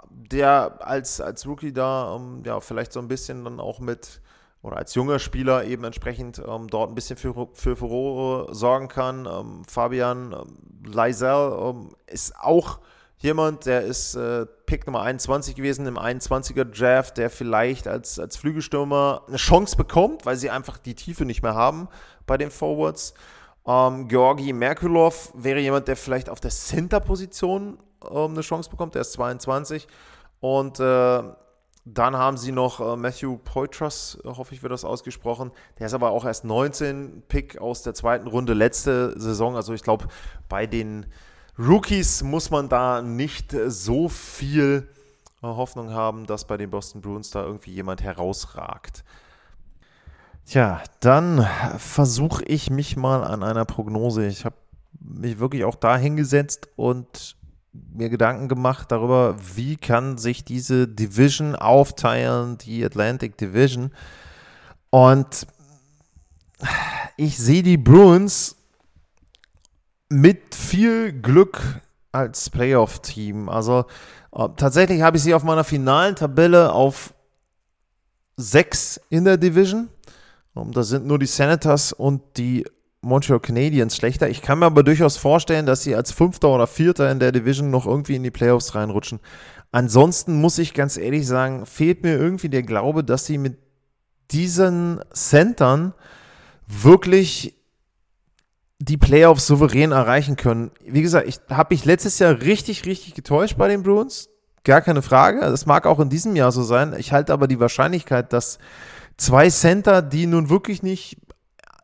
der 0.09 0.79
als, 0.85 1.21
als 1.21 1.47
Rookie 1.47 1.73
da 1.73 2.15
ähm, 2.15 2.43
ja 2.45 2.59
vielleicht 2.59 2.91
so 2.93 2.99
ein 2.99 3.07
bisschen 3.07 3.43
dann 3.43 3.59
auch 3.59 3.79
mit 3.79 4.21
oder 4.61 4.77
als 4.77 4.93
junger 4.93 5.19
Spieler 5.19 5.63
eben 5.63 5.85
entsprechend 5.85 6.41
ähm, 6.45 6.67
dort 6.67 6.91
ein 6.91 6.95
bisschen 6.95 7.15
für, 7.15 7.47
für 7.53 7.77
Furore 7.77 8.53
sorgen 8.53 8.89
kann. 8.89 9.25
Ähm, 9.25 9.63
Fabian 9.65 10.33
ähm, 10.33 10.91
Leisel 10.91 11.57
ähm, 11.61 11.95
ist 12.07 12.35
auch 12.37 12.79
jemand, 13.19 13.65
der 13.65 13.83
ist 13.83 14.15
äh, 14.15 14.45
Pick 14.65 14.85
Nummer 14.85 15.01
21 15.01 15.55
gewesen 15.55 15.85
im 15.85 15.97
21er 15.97 16.65
Draft, 16.65 17.17
der 17.17 17.29
vielleicht 17.29 17.87
als, 17.87 18.19
als 18.19 18.35
Flügelstürmer 18.35 19.23
eine 19.27 19.37
Chance 19.37 19.77
bekommt, 19.77 20.25
weil 20.25 20.35
sie 20.35 20.49
einfach 20.49 20.77
die 20.77 20.95
Tiefe 20.95 21.25
nicht 21.25 21.41
mehr 21.41 21.55
haben 21.55 21.87
bei 22.25 22.37
den 22.37 22.51
Forwards. 22.51 23.13
Ähm, 23.69 24.07
Georgi 24.07 24.51
Merkulov 24.51 25.31
wäre 25.35 25.59
jemand, 25.59 25.87
der 25.87 25.95
vielleicht 25.95 26.27
auf 26.27 26.39
der 26.39 26.49
Center-Position 26.49 27.77
ähm, 28.09 28.31
eine 28.31 28.41
Chance 28.41 28.67
bekommt. 28.67 28.95
Der 28.95 29.01
ist 29.01 29.11
22. 29.13 29.87
Und 30.39 30.79
äh, 30.79 31.23
dann 31.85 32.17
haben 32.17 32.37
sie 32.37 32.51
noch 32.51 32.79
äh, 32.79 32.97
Matthew 32.97 33.37
Poitras, 33.37 34.17
hoffe 34.25 34.55
ich, 34.55 34.63
wird 34.63 34.73
das 34.73 34.85
ausgesprochen. 34.85 35.51
Der 35.77 35.85
ist 35.85 35.93
aber 35.93 36.09
auch 36.09 36.25
erst 36.25 36.45
19 36.45 37.23
Pick 37.27 37.61
aus 37.61 37.83
der 37.83 37.93
zweiten 37.93 38.27
Runde 38.27 38.53
letzte 38.53 39.19
Saison. 39.19 39.55
Also 39.55 39.73
ich 39.73 39.83
glaube, 39.83 40.07
bei 40.47 40.65
den 40.65 41.05
Rookies 41.59 42.23
muss 42.23 42.49
man 42.49 42.69
da 42.69 43.03
nicht 43.03 43.55
so 43.67 44.09
viel 44.09 44.89
äh, 45.43 45.47
Hoffnung 45.47 45.91
haben, 45.91 46.25
dass 46.25 46.47
bei 46.47 46.57
den 46.57 46.71
Boston 46.71 47.01
Bruins 47.01 47.29
da 47.29 47.43
irgendwie 47.43 47.71
jemand 47.73 48.01
herausragt. 48.01 49.03
Tja, 50.49 50.81
dann 50.99 51.47
versuche 51.77 52.43
ich 52.45 52.71
mich 52.71 52.97
mal 52.97 53.23
an 53.23 53.43
einer 53.43 53.65
Prognose. 53.65 54.25
Ich 54.25 54.45
habe 54.45 54.55
mich 54.99 55.37
wirklich 55.37 55.63
auch 55.63 55.75
da 55.75 55.95
hingesetzt 55.95 56.69
und 56.75 57.35
mir 57.71 58.09
Gedanken 58.09 58.47
gemacht 58.47 58.91
darüber, 58.91 59.35
wie 59.53 59.77
kann 59.77 60.17
sich 60.17 60.43
diese 60.43 60.87
Division 60.87 61.55
aufteilen, 61.55 62.57
die 62.57 62.83
Atlantic 62.83 63.37
Division. 63.37 63.91
Und 64.89 65.45
ich 67.15 67.37
sehe 67.37 67.61
die 67.61 67.77
Bruins 67.77 68.55
mit 70.09 70.55
viel 70.55 71.13
Glück 71.13 71.61
als 72.11 72.49
Playoff-Team. 72.49 73.49
Also 73.49 73.85
äh, 74.31 74.49
tatsächlich 74.57 75.03
habe 75.03 75.17
ich 75.17 75.21
sie 75.21 75.35
auf 75.35 75.43
meiner 75.43 75.63
finalen 75.63 76.15
Tabelle 76.15 76.73
auf 76.73 77.13
sechs 78.35 78.99
in 79.11 79.25
der 79.25 79.37
Division. 79.37 79.89
Um, 80.59 80.71
da 80.71 80.83
sind 80.83 81.05
nur 81.05 81.19
die 81.19 81.25
Senators 81.25 81.93
und 81.93 82.21
die 82.37 82.65
Montreal 83.01 83.39
Canadiens 83.39 83.95
schlechter. 83.95 84.29
Ich 84.29 84.41
kann 84.41 84.59
mir 84.59 84.65
aber 84.65 84.83
durchaus 84.83 85.17
vorstellen, 85.17 85.65
dass 85.65 85.83
sie 85.83 85.95
als 85.95 86.11
Fünfter 86.11 86.49
oder 86.49 86.67
Vierter 86.67 87.09
in 87.11 87.19
der 87.19 87.31
Division 87.31 87.69
noch 87.69 87.85
irgendwie 87.85 88.15
in 88.15 88.23
die 88.23 88.31
Playoffs 88.31 88.75
reinrutschen. 88.75 89.19
Ansonsten 89.71 90.41
muss 90.41 90.57
ich 90.57 90.73
ganz 90.73 90.97
ehrlich 90.97 91.25
sagen, 91.27 91.65
fehlt 91.65 92.03
mir 92.03 92.17
irgendwie 92.17 92.49
der 92.49 92.63
Glaube, 92.63 93.03
dass 93.03 93.25
sie 93.25 93.37
mit 93.37 93.57
diesen 94.31 94.99
Centern 95.13 95.93
wirklich 96.67 97.55
die 98.79 98.97
Playoffs 98.97 99.47
souverän 99.47 99.91
erreichen 99.91 100.35
können. 100.35 100.71
Wie 100.85 101.01
gesagt, 101.01 101.27
ich 101.27 101.39
habe 101.49 101.73
mich 101.73 101.85
letztes 101.85 102.19
Jahr 102.19 102.41
richtig, 102.41 102.85
richtig 102.85 103.13
getäuscht 103.13 103.57
bei 103.57 103.67
den 103.67 103.83
Bruins. 103.83 104.29
Gar 104.63 104.81
keine 104.81 105.01
Frage. 105.01 105.41
Das 105.41 105.65
mag 105.65 105.85
auch 105.85 105.99
in 105.99 106.09
diesem 106.09 106.35
Jahr 106.35 106.51
so 106.51 106.63
sein. 106.63 106.95
Ich 106.97 107.11
halte 107.11 107.33
aber 107.33 107.47
die 107.47 107.59
Wahrscheinlichkeit, 107.59 108.33
dass 108.33 108.59
zwei 109.19 109.49
Center, 109.49 110.01
die 110.01 110.25
nun 110.25 110.49
wirklich 110.49 110.83
nicht 110.83 111.17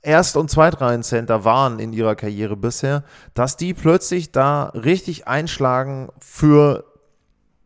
Erst- 0.02 0.38
und 0.38 0.52
Zweitreihen-Center 0.52 1.46
waren 1.46 1.80
in 1.80 1.92
ihrer 1.92 2.16
Karriere 2.16 2.56
bisher, 2.56 3.04
dass 3.34 3.58
die 3.58 3.74
plötzlich 3.74 4.32
da 4.32 4.66
richtig 4.76 5.28
einschlagen 5.28 6.10
für 6.20 6.86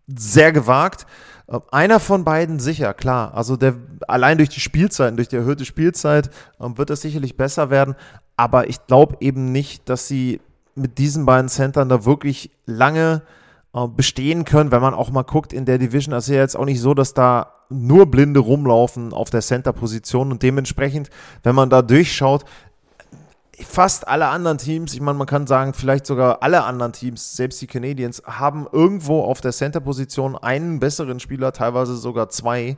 sehr 0.08 0.53
gewagt. 0.53 1.05
Äh, 1.47 1.60
einer 1.69 1.99
von 1.99 2.23
beiden 2.23 2.60
sicher, 2.60 2.93
klar. 2.93 3.34
Also 3.34 3.58
der, 3.58 3.75
allein 4.08 4.38
durch 4.38 4.47
die 4.47 4.62
Spielzeiten, 4.62 5.17
durch 5.17 5.27
die 5.27 5.36
erhöhte 5.36 5.65
Spielzeit 5.65 6.29
ähm, 6.62 6.77
wird 6.77 6.89
es 6.91 7.01
sicherlich 7.01 7.36
besser 7.36 7.69
werden. 7.69 7.95
Aber 8.38 8.69
ich 8.69 8.88
glaube 8.88 9.17
eben 9.19 9.51
nicht, 9.51 9.89
dass 9.89 10.08
sie 10.08 10.39
mit 10.75 10.97
diesen 10.97 11.25
beiden 11.25 11.49
Centern 11.49 11.89
da 11.89 12.05
wirklich 12.05 12.51
lange 12.65 13.21
äh, 13.73 13.88
bestehen 13.88 14.45
können, 14.45 14.71
wenn 14.71 14.82
man 14.82 14.93
auch 14.93 15.12
mal 15.12 15.23
guckt 15.23 15.53
in 15.53 15.65
der 15.65 15.77
Division. 15.77 16.15
Ist 16.15 16.27
ja 16.27 16.36
jetzt 16.36 16.55
auch 16.55 16.65
nicht 16.65 16.82
so, 16.82 16.93
dass 16.93 17.13
da 17.13 17.53
nur 17.69 18.08
Blinde 18.08 18.39
rumlaufen 18.39 19.13
auf 19.13 19.29
der 19.29 19.41
Center-Position 19.41 20.32
und 20.32 20.41
dementsprechend, 20.41 21.10
wenn 21.43 21.55
man 21.55 21.69
da 21.69 21.82
durchschaut, 21.82 22.45
fast 23.63 24.08
alle 24.08 24.27
anderen 24.27 24.58
Teams, 24.58 24.93
ich 24.93 25.01
meine, 25.01 25.17
man 25.17 25.27
kann 25.27 25.45
sagen, 25.47 25.73
vielleicht 25.73 26.05
sogar 26.05 26.41
alle 26.41 26.63
anderen 26.63 26.93
Teams, 26.93 27.36
selbst 27.36 27.62
die 27.62 27.67
Canadiens, 27.67 28.23
haben 28.25 28.67
irgendwo 28.71 29.21
auf 29.21 29.41
der 29.41 29.51
Center-Position 29.51 30.36
einen 30.36 30.79
besseren 30.79 31.19
Spieler, 31.19 31.51
teilweise 31.51 31.95
sogar 31.95 32.29
zwei, 32.29 32.77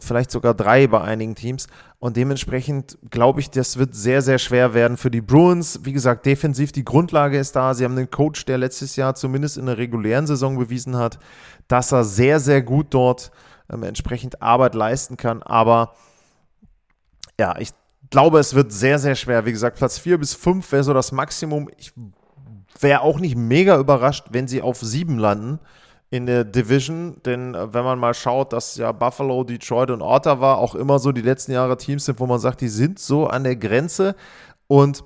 vielleicht 0.00 0.30
sogar 0.30 0.54
drei 0.54 0.86
bei 0.86 1.00
einigen 1.00 1.34
Teams. 1.34 1.66
Und 1.98 2.16
dementsprechend 2.16 2.98
glaube 3.10 3.40
ich, 3.40 3.50
das 3.50 3.78
wird 3.78 3.94
sehr, 3.94 4.22
sehr 4.22 4.38
schwer 4.38 4.74
werden 4.74 4.96
für 4.96 5.10
die 5.10 5.20
Bruins. 5.20 5.80
Wie 5.84 5.92
gesagt, 5.92 6.26
defensiv 6.26 6.72
die 6.72 6.84
Grundlage 6.84 7.38
ist 7.38 7.56
da. 7.56 7.72
Sie 7.74 7.84
haben 7.84 7.96
einen 7.96 8.10
Coach, 8.10 8.44
der 8.44 8.58
letztes 8.58 8.96
Jahr 8.96 9.14
zumindest 9.14 9.56
in 9.56 9.66
der 9.66 9.78
regulären 9.78 10.26
Saison 10.26 10.58
bewiesen 10.58 10.96
hat, 10.96 11.18
dass 11.68 11.92
er 11.92 12.04
sehr, 12.04 12.40
sehr 12.40 12.62
gut 12.62 12.88
dort 12.90 13.30
ähm, 13.72 13.82
entsprechend 13.82 14.42
Arbeit 14.42 14.74
leisten 14.74 15.16
kann. 15.16 15.42
Aber 15.42 15.94
ja, 17.38 17.56
ich 17.58 17.70
glaube, 18.10 18.38
es 18.38 18.54
wird 18.54 18.72
sehr, 18.72 18.98
sehr 18.98 19.14
schwer. 19.14 19.46
Wie 19.46 19.52
gesagt, 19.52 19.78
Platz 19.78 19.98
4 19.98 20.18
bis 20.18 20.34
5 20.34 20.70
wäre 20.72 20.84
so 20.84 20.92
das 20.92 21.10
Maximum. 21.10 21.70
Ich 21.78 21.92
wäre 22.78 23.00
auch 23.00 23.18
nicht 23.18 23.36
mega 23.36 23.78
überrascht, 23.78 24.26
wenn 24.30 24.46
sie 24.46 24.60
auf 24.60 24.78
7 24.80 25.18
landen 25.18 25.58
in 26.10 26.26
der 26.26 26.44
Division, 26.44 27.16
denn 27.24 27.54
äh, 27.54 27.72
wenn 27.72 27.84
man 27.84 27.98
mal 27.98 28.14
schaut, 28.14 28.52
dass 28.52 28.76
ja 28.76 28.90
Buffalo, 28.92 29.44
Detroit 29.44 29.90
und 29.90 30.02
Ottawa 30.02 30.54
auch 30.54 30.74
immer 30.74 30.98
so 30.98 31.12
die 31.12 31.22
letzten 31.22 31.52
Jahre 31.52 31.76
Teams 31.76 32.04
sind, 32.04 32.18
wo 32.18 32.26
man 32.26 32.40
sagt, 32.40 32.60
die 32.60 32.68
sind 32.68 32.98
so 32.98 33.28
an 33.28 33.44
der 33.44 33.56
Grenze. 33.56 34.16
Und 34.66 35.04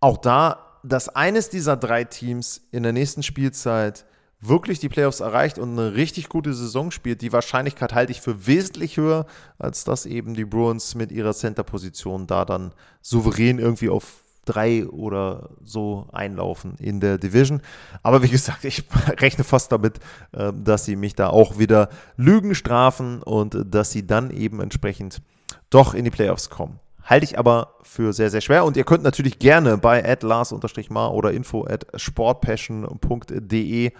auch 0.00 0.18
da, 0.18 0.78
dass 0.82 1.08
eines 1.08 1.48
dieser 1.48 1.76
drei 1.76 2.04
Teams 2.04 2.60
in 2.72 2.82
der 2.82 2.92
nächsten 2.92 3.22
Spielzeit 3.22 4.04
wirklich 4.42 4.80
die 4.80 4.88
Playoffs 4.88 5.20
erreicht 5.20 5.58
und 5.58 5.78
eine 5.78 5.94
richtig 5.94 6.28
gute 6.28 6.52
Saison 6.52 6.90
spielt, 6.90 7.22
die 7.22 7.32
Wahrscheinlichkeit 7.32 7.94
halte 7.94 8.10
ich 8.10 8.20
für 8.20 8.46
wesentlich 8.46 8.96
höher, 8.96 9.26
als 9.58 9.84
dass 9.84 10.04
eben 10.04 10.34
die 10.34 10.44
Bruins 10.44 10.96
mit 10.96 11.12
ihrer 11.12 11.32
Center-Position 11.32 12.26
da 12.26 12.44
dann 12.44 12.72
souverän 13.00 13.60
irgendwie 13.60 13.88
auf 13.88 14.21
drei 14.44 14.86
oder 14.86 15.50
so 15.62 16.06
einlaufen 16.12 16.74
in 16.78 17.00
der 17.00 17.18
Division. 17.18 17.62
Aber 18.02 18.22
wie 18.22 18.28
gesagt, 18.28 18.64
ich 18.64 18.84
rechne 19.20 19.44
fast 19.44 19.72
damit, 19.72 20.00
ähm, 20.34 20.64
dass 20.64 20.84
sie 20.84 20.96
mich 20.96 21.14
da 21.14 21.28
auch 21.28 21.58
wieder 21.58 21.88
Lügen 22.16 22.54
strafen 22.54 23.22
und 23.22 23.56
dass 23.66 23.90
sie 23.90 24.06
dann 24.06 24.30
eben 24.30 24.60
entsprechend 24.60 25.22
doch 25.70 25.94
in 25.94 26.04
die 26.04 26.10
Playoffs 26.10 26.50
kommen. 26.50 26.78
Halte 27.04 27.24
ich 27.24 27.38
aber 27.38 27.74
für 27.82 28.12
sehr, 28.12 28.30
sehr 28.30 28.40
schwer. 28.40 28.64
Und 28.64 28.76
ihr 28.76 28.84
könnt 28.84 29.02
natürlich 29.02 29.38
gerne 29.38 29.76
bei 29.76 30.00
lars-mar 30.20 31.14
oder 31.14 31.32
info 31.32 31.66
at 31.66 31.86
sportpassion.de 31.96 33.92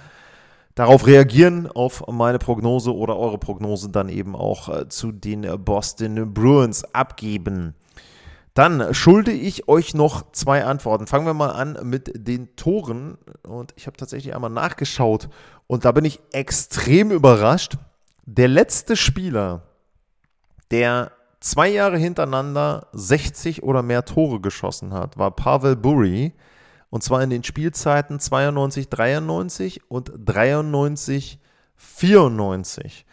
darauf 0.74 1.06
reagieren, 1.06 1.66
auf 1.66 2.04
meine 2.08 2.38
Prognose 2.38 2.94
oder 2.94 3.18
eure 3.18 3.38
Prognose 3.38 3.90
dann 3.90 4.08
eben 4.08 4.34
auch 4.34 4.68
äh, 4.68 4.88
zu 4.88 5.12
den 5.12 5.46
Boston 5.64 6.32
Bruins 6.32 6.84
abgeben. 6.94 7.74
Dann 8.54 8.92
schulde 8.92 9.32
ich 9.32 9.66
euch 9.68 9.94
noch 9.94 10.30
zwei 10.32 10.64
Antworten. 10.64 11.06
Fangen 11.06 11.26
wir 11.26 11.34
mal 11.34 11.52
an 11.52 11.78
mit 11.84 12.12
den 12.14 12.54
Toren. 12.56 13.16
Und 13.42 13.72
ich 13.76 13.86
habe 13.86 13.96
tatsächlich 13.96 14.34
einmal 14.34 14.50
nachgeschaut 14.50 15.28
und 15.66 15.84
da 15.84 15.92
bin 15.92 16.04
ich 16.04 16.20
extrem 16.32 17.10
überrascht. 17.10 17.78
Der 18.26 18.48
letzte 18.48 18.94
Spieler, 18.94 19.62
der 20.70 21.12
zwei 21.40 21.68
Jahre 21.68 21.96
hintereinander 21.96 22.88
60 22.92 23.62
oder 23.62 23.82
mehr 23.82 24.04
Tore 24.04 24.40
geschossen 24.40 24.92
hat, 24.92 25.16
war 25.16 25.30
Pavel 25.30 25.76
Burry. 25.76 26.34
Und 26.90 27.02
zwar 27.02 27.22
in 27.22 27.30
den 27.30 27.42
Spielzeiten 27.42 28.20
92, 28.20 28.90
93 28.90 29.90
und 29.90 30.12
93, 30.14 31.38
94. 31.74 33.06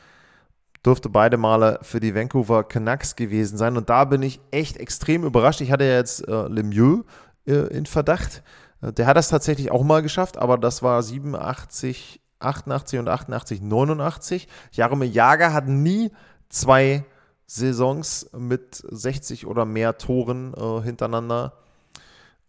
Durfte 0.83 1.09
beide 1.09 1.37
Male 1.37 1.79
für 1.81 1.99
die 1.99 2.15
Vancouver 2.15 2.63
Canucks 2.63 3.15
gewesen 3.15 3.57
sein. 3.57 3.75
Und 3.75 3.89
da 3.89 4.05
bin 4.05 4.21
ich 4.21 4.39
echt 4.51 4.77
extrem 4.77 5.23
überrascht. 5.25 5.61
Ich 5.61 5.71
hatte 5.71 5.83
ja 5.83 5.95
jetzt 5.95 6.27
äh, 6.27 6.47
Lemieux 6.47 7.03
äh, 7.45 7.53
in 7.53 7.85
Verdacht. 7.85 8.43
Äh, 8.81 8.93
der 8.93 9.05
hat 9.05 9.17
das 9.17 9.29
tatsächlich 9.29 9.71
auch 9.71 9.83
mal 9.83 10.01
geschafft, 10.01 10.37
aber 10.37 10.57
das 10.57 10.81
war 10.81 11.03
87, 11.03 12.21
88 12.39 12.99
und 12.99 13.09
88, 13.09 13.61
89. 13.61 14.47
Jaromir 14.71 15.09
Jager 15.09 15.53
hat 15.53 15.67
nie 15.67 16.11
zwei 16.47 17.03
Saisons 17.45 18.29
mit 18.37 18.75
60 18.75 19.47
oder 19.47 19.65
mehr 19.65 19.97
Toren 19.97 20.53
äh, 20.53 20.81
hintereinander 20.81 21.53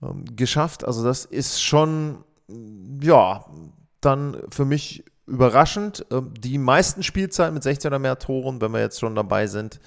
ähm, 0.02 0.24
geschafft. 0.36 0.84
Also 0.84 1.02
das 1.02 1.24
ist 1.24 1.62
schon, 1.62 2.24
ja, 3.02 3.44
dann 4.00 4.36
für 4.50 4.64
mich 4.64 5.04
überraschend. 5.30 6.04
Ähm, 6.10 6.34
die 6.38 6.58
meisten 6.58 7.02
Spielzeiten 7.02 7.54
mit 7.54 7.62
16 7.62 7.88
oder 7.88 7.98
mehr 7.98 8.18
Toren, 8.18 8.60
wenn 8.60 8.72
wir 8.72 8.80
jetzt 8.80 9.00
schon 9.00 9.14
dabei 9.14 9.46
sind, 9.46 9.80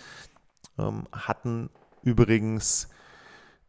ähm, 0.79 1.03
hatten 1.12 1.69
übrigens 2.01 2.89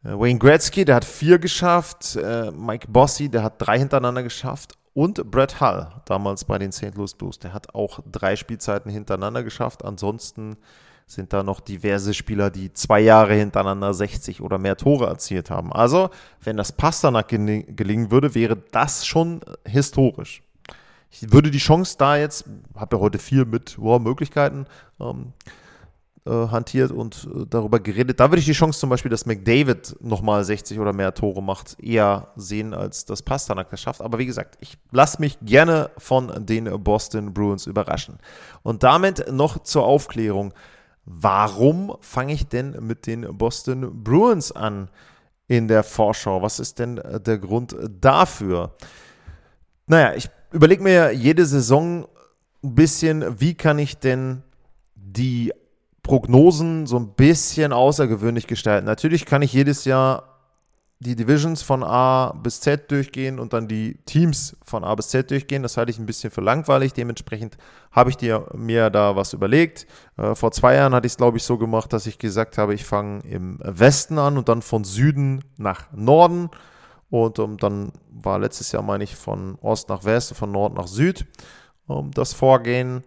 äh, 0.03 0.09
Wayne 0.09 0.39
Gretzky, 0.39 0.85
der 0.85 0.95
hat 0.95 1.05
vier 1.05 1.39
geschafft, 1.39 2.15
äh, 2.15 2.51
Mike 2.51 2.87
Bossy, 2.89 3.29
der 3.29 3.43
hat 3.43 3.55
drei 3.57 3.77
hintereinander 3.77 4.23
geschafft 4.23 4.73
und 4.93 5.29
Brett 5.29 5.59
Hull, 5.59 5.87
damals 6.05 6.45
bei 6.45 6.57
den 6.57 6.71
St. 6.71 6.95
Louis 6.95 7.13
Blues, 7.13 7.37
der 7.37 7.53
hat 7.53 7.75
auch 7.75 7.99
drei 8.09 8.37
Spielzeiten 8.37 8.89
hintereinander 8.89 9.43
geschafft. 9.43 9.83
Ansonsten 9.83 10.55
sind 11.05 11.33
da 11.33 11.43
noch 11.43 11.59
diverse 11.59 12.13
Spieler, 12.13 12.49
die 12.49 12.71
zwei 12.71 13.01
Jahre 13.01 13.35
hintereinander 13.35 13.93
60 13.93 14.41
oder 14.41 14.57
mehr 14.57 14.77
Tore 14.77 15.07
erzielt 15.07 15.49
haben. 15.49 15.73
Also, 15.73 16.09
wenn 16.41 16.55
das 16.55 16.71
Pasternak 16.71 17.27
gelingen 17.27 18.09
würde, 18.09 18.33
wäre 18.35 18.57
das 18.71 19.05
schon 19.05 19.41
historisch. 19.65 20.44
Ich 21.21 21.31
würde 21.31 21.49
die 21.49 21.59
Chance 21.59 21.95
da 21.97 22.17
jetzt, 22.17 22.45
habe 22.75 22.97
ja 22.97 23.01
heute 23.01 23.19
viel 23.19 23.45
mit 23.45 23.75
wow, 23.79 24.01
Möglichkeiten 24.01 24.65
ähm, 24.99 25.31
äh, 26.25 26.29
hantiert 26.29 26.91
und 26.91 27.29
äh, 27.33 27.45
darüber 27.49 27.79
geredet. 27.79 28.19
Da 28.19 28.31
würde 28.31 28.39
ich 28.39 28.45
die 28.45 28.51
Chance 28.51 28.79
zum 28.79 28.89
Beispiel, 28.89 29.11
dass 29.11 29.25
McDavid 29.25 29.95
nochmal 30.01 30.43
60 30.43 30.79
oder 30.79 30.91
mehr 30.91 31.13
Tore 31.13 31.41
macht, 31.41 31.79
eher 31.81 32.27
sehen, 32.35 32.73
als 32.73 33.05
dass 33.05 33.21
Pasternak 33.21 33.69
das 33.69 33.81
schafft. 33.81 34.01
Aber 34.01 34.19
wie 34.19 34.25
gesagt, 34.25 34.57
ich 34.59 34.77
lasse 34.91 35.21
mich 35.21 35.37
gerne 35.41 35.89
von 35.97 36.45
den 36.45 36.83
Boston 36.83 37.33
Bruins 37.33 37.65
überraschen. 37.65 38.17
Und 38.61 38.83
damit 38.83 39.31
noch 39.31 39.63
zur 39.63 39.85
Aufklärung. 39.85 40.53
Warum 41.05 41.95
fange 42.01 42.33
ich 42.33 42.47
denn 42.47 42.75
mit 42.81 43.05
den 43.05 43.37
Boston 43.37 44.03
Bruins 44.03 44.51
an 44.51 44.89
in 45.47 45.67
der 45.67 45.83
Vorschau? 45.83 46.41
Was 46.41 46.59
ist 46.59 46.79
denn 46.79 46.97
äh, 46.97 47.21
der 47.21 47.37
Grund 47.37 47.75
dafür? 48.01 48.75
Naja, 49.87 50.15
ich 50.15 50.29
überlege 50.55 50.81
mir 50.81 51.11
jede 51.11 51.45
Saison 51.45 52.07
ein 52.63 52.75
bisschen, 52.75 53.39
wie 53.39 53.53
kann 53.55 53.77
ich 53.77 53.97
denn 53.97 54.41
die 54.95 55.51
Prognosen 56.01 56.87
so 56.87 56.97
ein 56.97 57.09
bisschen 57.09 57.73
außergewöhnlich 57.73 58.47
gestalten. 58.47 58.85
Natürlich 58.85 59.25
kann 59.25 59.41
ich 59.41 59.51
jedes 59.51 59.85
Jahr 59.85 60.35
die 60.99 61.17
Divisions 61.17 61.61
von 61.61 61.83
A 61.83 62.31
bis 62.31 62.61
Z 62.61 62.89
durchgehen 62.89 63.37
und 63.37 63.51
dann 63.51 63.67
die 63.67 63.97
Teams 64.05 64.55
von 64.63 64.85
A 64.85 64.95
bis 64.95 65.09
Z 65.09 65.29
durchgehen. 65.29 65.61
Das 65.61 65.75
halte 65.75 65.91
ich 65.91 65.99
ein 65.99 66.05
bisschen 66.05 66.31
für 66.31 66.41
langweilig. 66.41 66.93
Dementsprechend 66.93 67.57
habe 67.91 68.09
ich 68.11 68.17
dir, 68.17 68.47
mir 68.55 68.89
da 68.89 69.15
was 69.17 69.33
überlegt. 69.33 69.87
Äh, 70.17 70.35
vor 70.35 70.51
zwei 70.51 70.75
Jahren 70.75 70.95
hatte 70.95 71.05
ich 71.05 71.13
es, 71.13 71.17
glaube 71.17 71.37
ich, 71.37 71.43
so 71.43 71.57
gemacht, 71.57 71.91
dass 71.91 72.07
ich 72.07 72.17
gesagt 72.17 72.57
habe, 72.57 72.73
ich 72.73 72.85
fange 72.85 73.21
im 73.27 73.59
Westen 73.61 74.17
an 74.17 74.37
und 74.37 74.47
dann 74.47 74.61
von 74.61 74.85
Süden 74.85 75.43
nach 75.57 75.91
Norden. 75.91 76.49
Und 77.15 77.39
um, 77.39 77.51
ähm, 77.51 77.57
dann 77.57 77.91
war 78.09 78.39
letztes 78.39 78.73
Jahr, 78.73 78.83
meine 78.83 79.05
ich, 79.05 79.15
von 79.15 79.57
Ost 79.61 79.87
nach 79.87 80.03
West, 80.03 80.35
von 80.35 80.51
Nord 80.51 80.73
nach 80.73 80.87
Süd 80.87 81.25
um, 81.87 82.11
das 82.11 82.33
Vorgehen. 82.33 83.05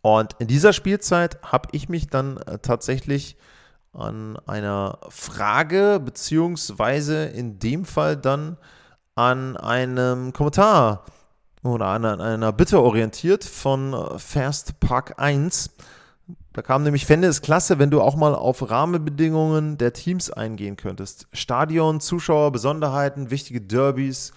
Und 0.00 0.36
in 0.38 0.46
dieser 0.46 0.72
Spielzeit 0.72 1.42
habe 1.42 1.68
ich 1.72 1.88
mich 1.88 2.06
dann 2.06 2.36
äh, 2.36 2.58
tatsächlich 2.58 3.36
an 3.92 4.38
einer 4.46 4.98
Frage, 5.08 6.00
beziehungsweise 6.04 7.24
in 7.24 7.58
dem 7.58 7.84
Fall 7.84 8.16
dann 8.16 8.58
an 9.16 9.56
einem 9.56 10.32
Kommentar 10.32 11.04
oder 11.64 11.86
an 11.86 12.04
einer 12.04 12.52
Bitte 12.52 12.80
orientiert 12.80 13.42
von 13.42 13.92
äh, 13.92 14.20
Fast 14.20 14.78
Park 14.78 15.14
1. 15.18 15.70
Da 16.52 16.62
kam 16.62 16.82
nämlich, 16.82 17.06
fände 17.06 17.28
es 17.28 17.42
klasse, 17.42 17.78
wenn 17.78 17.90
du 17.90 18.00
auch 18.00 18.16
mal 18.16 18.34
auf 18.34 18.68
Rahmenbedingungen 18.70 19.78
der 19.78 19.92
Teams 19.92 20.30
eingehen 20.30 20.76
könntest. 20.76 21.28
Stadion, 21.32 22.00
Zuschauer, 22.00 22.50
Besonderheiten, 22.50 23.30
wichtige 23.30 23.60
Derbys, 23.60 24.32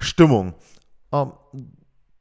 Stimmung. 0.00 0.54
Ähm, 1.12 1.32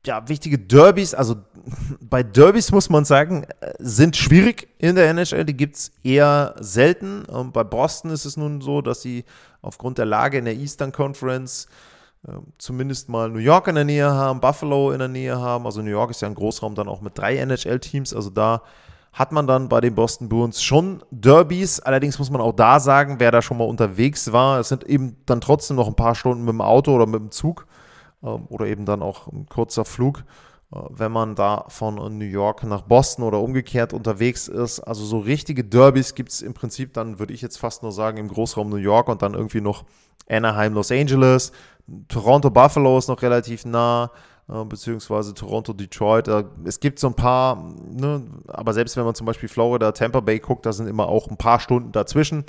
ja, 0.05 0.27
wichtige 0.27 0.59
Derbys, 0.59 1.13
also 1.13 1.37
bei 2.01 2.21
Derbys 2.21 2.71
muss 2.71 2.89
man 2.89 3.05
sagen, 3.05 3.45
äh, 3.61 3.73
sind 3.79 4.17
schwierig 4.17 4.67
in 4.77 4.95
der 4.95 5.09
NHL. 5.09 5.45
Die 5.45 5.57
gibt 5.57 5.77
es 5.77 5.91
eher 6.03 6.53
selten. 6.59 7.25
Und 7.25 7.47
ähm, 7.47 7.51
bei 7.51 7.63
Boston 7.63 8.11
ist 8.11 8.25
es 8.25 8.37
nun 8.37 8.61
so, 8.61 8.81
dass 8.81 9.01
sie 9.01 9.25
aufgrund 9.61 9.97
der 9.97 10.05
Lage 10.05 10.37
in 10.37 10.45
der 10.45 10.55
Eastern 10.55 10.91
Conference 10.91 11.67
äh, 12.27 12.33
zumindest 12.59 13.09
mal 13.09 13.29
New 13.29 13.39
York 13.39 13.67
in 13.67 13.75
der 13.75 13.85
Nähe 13.85 14.11
haben, 14.11 14.41
Buffalo 14.41 14.91
in 14.91 14.99
der 14.99 15.07
Nähe 15.07 15.39
haben. 15.39 15.65
Also 15.65 15.81
New 15.81 15.89
York 15.89 16.11
ist 16.11 16.21
ja 16.21 16.27
ein 16.27 16.35
Großraum 16.35 16.75
dann 16.75 16.87
auch 16.87 17.01
mit 17.01 17.17
drei 17.17 17.37
NHL-Teams. 17.37 18.13
Also 18.13 18.29
da 18.29 18.61
hat 19.13 19.31
man 19.31 19.45
dann 19.45 19.69
bei 19.69 19.79
den 19.79 19.93
Boston 19.93 20.27
Bruins 20.27 20.63
schon 20.63 21.03
Derbys. 21.11 21.79
Allerdings 21.79 22.17
muss 22.17 22.31
man 22.31 22.41
auch 22.41 22.51
da 22.51 22.79
sagen, 22.79 23.19
wer 23.19 23.29
da 23.31 23.43
schon 23.43 23.57
mal 23.57 23.67
unterwegs 23.67 24.33
war, 24.33 24.59
es 24.59 24.69
sind 24.69 24.83
eben 24.85 25.17
dann 25.27 25.39
trotzdem 25.39 25.77
noch 25.77 25.87
ein 25.87 25.95
paar 25.95 26.15
Stunden 26.15 26.43
mit 26.43 26.53
dem 26.53 26.61
Auto 26.61 26.93
oder 26.95 27.05
mit 27.05 27.21
dem 27.21 27.31
Zug 27.31 27.67
ähm, 28.23 28.47
oder 28.49 28.65
eben 28.65 28.85
dann 28.85 29.03
auch 29.03 29.27
ein 29.27 29.45
kurzer 29.47 29.85
Flug, 29.85 30.23
äh, 30.73 30.79
wenn 30.89 31.11
man 31.11 31.35
da 31.35 31.65
von 31.67 31.95
New 32.17 32.25
York 32.25 32.63
nach 32.63 32.81
Boston 32.81 33.23
oder 33.23 33.39
umgekehrt 33.39 33.93
unterwegs 33.93 34.47
ist. 34.47 34.79
Also 34.79 35.05
so 35.05 35.19
richtige 35.19 35.63
Derbys 35.63 36.15
gibt 36.15 36.31
es 36.31 36.41
im 36.41 36.55
Prinzip 36.55 36.93
dann, 36.93 37.19
würde 37.19 37.35
ich 37.35 37.43
jetzt 37.43 37.57
fast 37.57 37.83
nur 37.83 37.91
sagen, 37.91 38.17
im 38.17 38.29
Großraum 38.29 38.67
New 38.67 38.77
York 38.77 39.09
und 39.09 39.21
dann 39.21 39.35
irgendwie 39.35 39.61
noch 39.61 39.85
Anaheim, 40.27 40.73
Los 40.73 40.91
Angeles. 40.91 41.51
Toronto, 42.07 42.49
Buffalo 42.49 42.97
ist 42.97 43.09
noch 43.09 43.21
relativ 43.21 43.65
nah 43.65 44.09
beziehungsweise 44.47 45.33
Toronto, 45.33 45.73
Detroit. 45.73 46.27
es 46.65 46.79
gibt 46.79 46.99
so 46.99 47.07
ein 47.07 47.15
paar, 47.15 47.73
ne, 47.89 48.23
aber 48.47 48.73
selbst 48.73 48.97
wenn 48.97 49.05
man 49.05 49.15
zum 49.15 49.25
Beispiel 49.25 49.49
Florida, 49.49 49.91
Tampa 49.93 50.19
Bay 50.19 50.39
guckt, 50.39 50.65
da 50.65 50.73
sind 50.73 50.87
immer 50.87 51.07
auch 51.07 51.27
ein 51.29 51.37
paar 51.37 51.59
Stunden 51.59 51.91
dazwischen. 51.91 52.43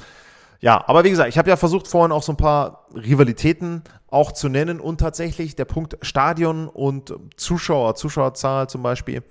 Ja, 0.60 0.82
aber 0.88 1.04
wie 1.04 1.10
gesagt, 1.10 1.28
ich 1.28 1.38
habe 1.38 1.50
ja 1.50 1.56
versucht 1.56 1.88
vorhin 1.88 2.10
auch 2.10 2.22
so 2.22 2.32
ein 2.32 2.36
paar 2.36 2.88
Rivalitäten 2.94 3.82
auch 4.08 4.32
zu 4.32 4.48
nennen 4.48 4.80
und 4.80 4.98
tatsächlich 4.98 5.56
der 5.56 5.66
Punkt 5.66 5.98
Stadion 6.02 6.68
und 6.68 7.14
Zuschauer, 7.36 7.94
Zuschauerzahl 7.94 8.68
zum 8.68 8.82
Beispiel, 8.82 9.22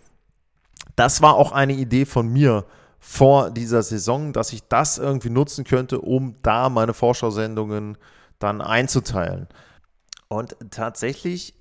das 0.96 1.22
war 1.22 1.36
auch 1.36 1.52
eine 1.52 1.74
Idee 1.74 2.06
von 2.06 2.28
mir 2.28 2.66
vor 3.00 3.50
dieser 3.50 3.84
Saison, 3.84 4.32
dass 4.32 4.54
ich 4.54 4.68
das 4.68 4.98
irgendwie 4.98 5.30
nutzen 5.30 5.66
könnte, 5.66 6.00
um 6.00 6.36
da 6.44 6.70
meine 6.70 6.94
Vorschau-Sendungen 6.94 7.98
dann 8.40 8.62
einzuteilen. 8.62 9.48
Und 10.30 10.56
tatsächlich 10.72 11.56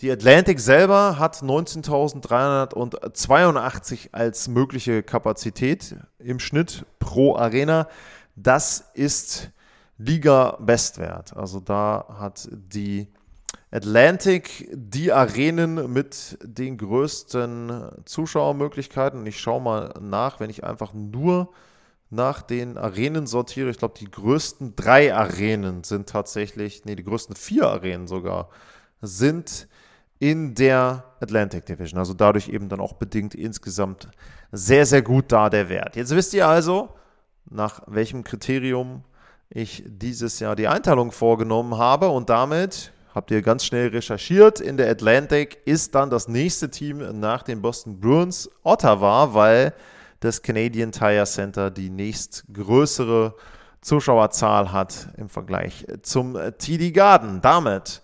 Die 0.00 0.12
Atlantic 0.12 0.60
selber 0.60 1.18
hat 1.18 1.38
19.382 1.38 4.10
als 4.12 4.46
mögliche 4.46 5.02
Kapazität 5.02 5.96
im 6.20 6.38
Schnitt 6.38 6.86
pro 7.00 7.34
Arena. 7.34 7.88
Das 8.36 8.90
ist 8.94 9.50
Liga-Bestwert. 9.96 11.36
Also 11.36 11.58
da 11.58 12.14
hat 12.16 12.48
die 12.52 13.08
Atlantic 13.72 14.70
die 14.72 15.10
Arenen 15.10 15.92
mit 15.92 16.38
den 16.44 16.78
größten 16.78 17.90
Zuschauermöglichkeiten. 18.04 19.26
Ich 19.26 19.40
schaue 19.40 19.60
mal 19.60 19.94
nach, 20.00 20.38
wenn 20.38 20.48
ich 20.48 20.62
einfach 20.62 20.94
nur 20.94 21.50
nach 22.08 22.42
den 22.42 22.78
Arenen 22.78 23.26
sortiere. 23.26 23.70
Ich 23.70 23.78
glaube, 23.78 23.98
die 23.98 24.08
größten 24.08 24.76
drei 24.76 25.12
Arenen 25.12 25.82
sind 25.82 26.08
tatsächlich, 26.08 26.84
nee, 26.84 26.94
die 26.94 27.02
größten 27.02 27.34
vier 27.34 27.66
Arenen 27.66 28.06
sogar 28.06 28.50
sind 29.00 29.66
in 30.18 30.54
der 30.54 31.04
Atlantic 31.20 31.66
Division. 31.66 31.98
Also 31.98 32.14
dadurch 32.14 32.48
eben 32.48 32.68
dann 32.68 32.80
auch 32.80 32.94
bedingt 32.94 33.34
insgesamt 33.34 34.08
sehr, 34.52 34.86
sehr 34.86 35.02
gut 35.02 35.30
da 35.32 35.50
der 35.50 35.68
Wert. 35.68 35.96
Jetzt 35.96 36.14
wisst 36.14 36.34
ihr 36.34 36.46
also, 36.46 36.90
nach 37.50 37.82
welchem 37.86 38.24
Kriterium 38.24 39.04
ich 39.50 39.82
dieses 39.86 40.40
Jahr 40.40 40.56
die 40.56 40.68
Einteilung 40.68 41.12
vorgenommen 41.12 41.78
habe 41.78 42.08
und 42.08 42.28
damit 42.28 42.92
habt 43.14 43.30
ihr 43.30 43.42
ganz 43.42 43.64
schnell 43.64 43.88
recherchiert. 43.88 44.60
In 44.60 44.76
der 44.76 44.90
Atlantic 44.90 45.58
ist 45.64 45.94
dann 45.94 46.10
das 46.10 46.28
nächste 46.28 46.70
Team 46.70 47.18
nach 47.18 47.42
den 47.42 47.62
Boston 47.62 47.98
Bruins 47.98 48.50
Ottawa, 48.62 49.34
weil 49.34 49.72
das 50.20 50.42
Canadian 50.42 50.92
Tire 50.92 51.24
Center 51.24 51.70
die 51.70 51.90
nächstgrößere 51.90 53.34
Zuschauerzahl 53.80 54.72
hat 54.72 55.08
im 55.16 55.28
Vergleich 55.28 55.86
zum 56.02 56.36
TD 56.58 56.92
Garden. 56.92 57.40
Damit 57.40 58.02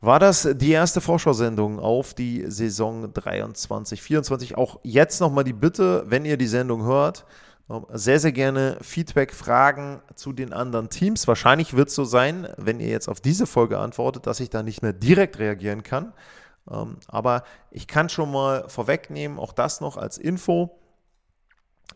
war 0.00 0.20
das 0.20 0.48
die 0.54 0.70
erste 0.70 1.00
Vorschau-Sendung 1.00 1.80
auf 1.80 2.14
die 2.14 2.44
Saison 2.48 3.12
23, 3.12 4.00
24. 4.00 4.56
Auch 4.56 4.78
jetzt 4.82 5.20
nochmal 5.20 5.44
die 5.44 5.52
Bitte, 5.52 6.04
wenn 6.06 6.24
ihr 6.24 6.36
die 6.36 6.46
Sendung 6.46 6.84
hört, 6.84 7.24
ähm, 7.68 7.84
sehr, 7.92 8.20
sehr 8.20 8.32
gerne 8.32 8.78
Feedback, 8.80 9.32
Fragen 9.34 10.00
zu 10.14 10.32
den 10.32 10.52
anderen 10.52 10.88
Teams. 10.88 11.26
Wahrscheinlich 11.26 11.74
wird 11.74 11.88
es 11.88 11.94
so 11.94 12.04
sein, 12.04 12.48
wenn 12.56 12.80
ihr 12.80 12.88
jetzt 12.88 13.08
auf 13.08 13.20
diese 13.20 13.46
Folge 13.46 13.78
antwortet, 13.78 14.26
dass 14.26 14.40
ich 14.40 14.50
da 14.50 14.62
nicht 14.62 14.82
mehr 14.82 14.92
direkt 14.92 15.38
reagieren 15.38 15.82
kann. 15.82 16.12
Ähm, 16.70 16.98
aber 17.08 17.42
ich 17.70 17.86
kann 17.86 18.08
schon 18.08 18.30
mal 18.30 18.68
vorwegnehmen, 18.68 19.38
auch 19.38 19.52
das 19.52 19.80
noch 19.80 19.96
als 19.96 20.18
Info. 20.18 20.78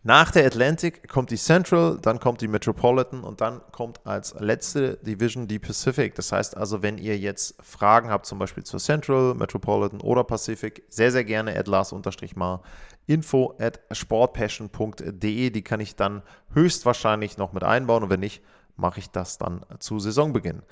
Nach 0.05 0.33
der 0.33 0.45
Atlantic 0.45 1.09
kommt 1.09 1.31
die 1.31 1.37
Central, 1.37 1.97
dann 2.03 2.19
kommt 2.19 2.41
die 2.41 2.49
Metropolitan 2.49 3.23
und 3.23 3.41
dann 3.41 3.61
kommt 3.71 4.05
als 4.05 4.35
letzte 4.41 4.97
Division 4.97 5.47
die 5.47 5.61
Pacific. 5.61 6.17
Das 6.17 6.33
heißt 6.33 6.57
also, 6.57 6.83
wenn 6.83 6.99
ihr 6.99 7.17
jetzt 7.17 7.55
Fragen 7.63 8.11
habt, 8.11 8.27
zum 8.27 8.41
Beispiel 8.41 8.65
zur 8.65 8.81
Central, 8.81 9.35
Metropolitan 9.35 10.01
oder 10.01 10.25
Pacific, 10.25 10.83
sehr, 10.89 11.13
sehr 11.13 11.23
gerne 11.23 11.57
at 11.57 11.69
Lars-Mar 11.69 12.63
info 13.07 13.55
at 13.61 13.79
sportpassion.de. 13.93 15.51
Die 15.51 15.63
kann 15.63 15.79
ich 15.79 15.95
dann 15.95 16.23
höchstwahrscheinlich 16.53 17.39
noch 17.39 17.53
mit 17.53 17.63
einbauen 17.63 18.03
und 18.03 18.11
wenn 18.11 18.21
nicht, 18.21 18.43
mache 18.75 18.99
ich 18.99 19.11
das 19.11 19.39
dann 19.39 19.65
zu 19.79 20.01
Saisonbeginn. 20.01 20.63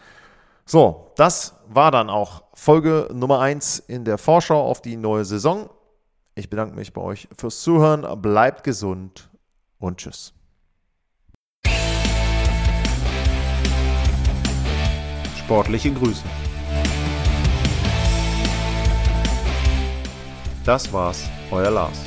So, 0.64 1.12
das 1.14 1.54
war 1.68 1.92
dann 1.92 2.10
auch 2.10 2.42
Folge 2.54 3.08
Nummer 3.12 3.38
1 3.38 3.78
in 3.78 4.04
der 4.04 4.18
Vorschau 4.18 4.60
auf 4.60 4.82
die 4.82 4.96
neue 4.96 5.24
Saison. 5.24 5.70
Ich 6.34 6.48
bedanke 6.48 6.74
mich 6.74 6.92
bei 6.92 7.00
euch 7.00 7.28
fürs 7.36 7.60
Zuhören. 7.60 8.06
Bleibt 8.22 8.64
gesund 8.64 9.30
und 9.78 9.98
tschüss. 9.98 10.32
Sportliche 15.38 15.92
Grüße. 15.92 16.22
Das 20.64 20.92
war's, 20.92 21.28
euer 21.50 21.70
Lars. 21.70 22.04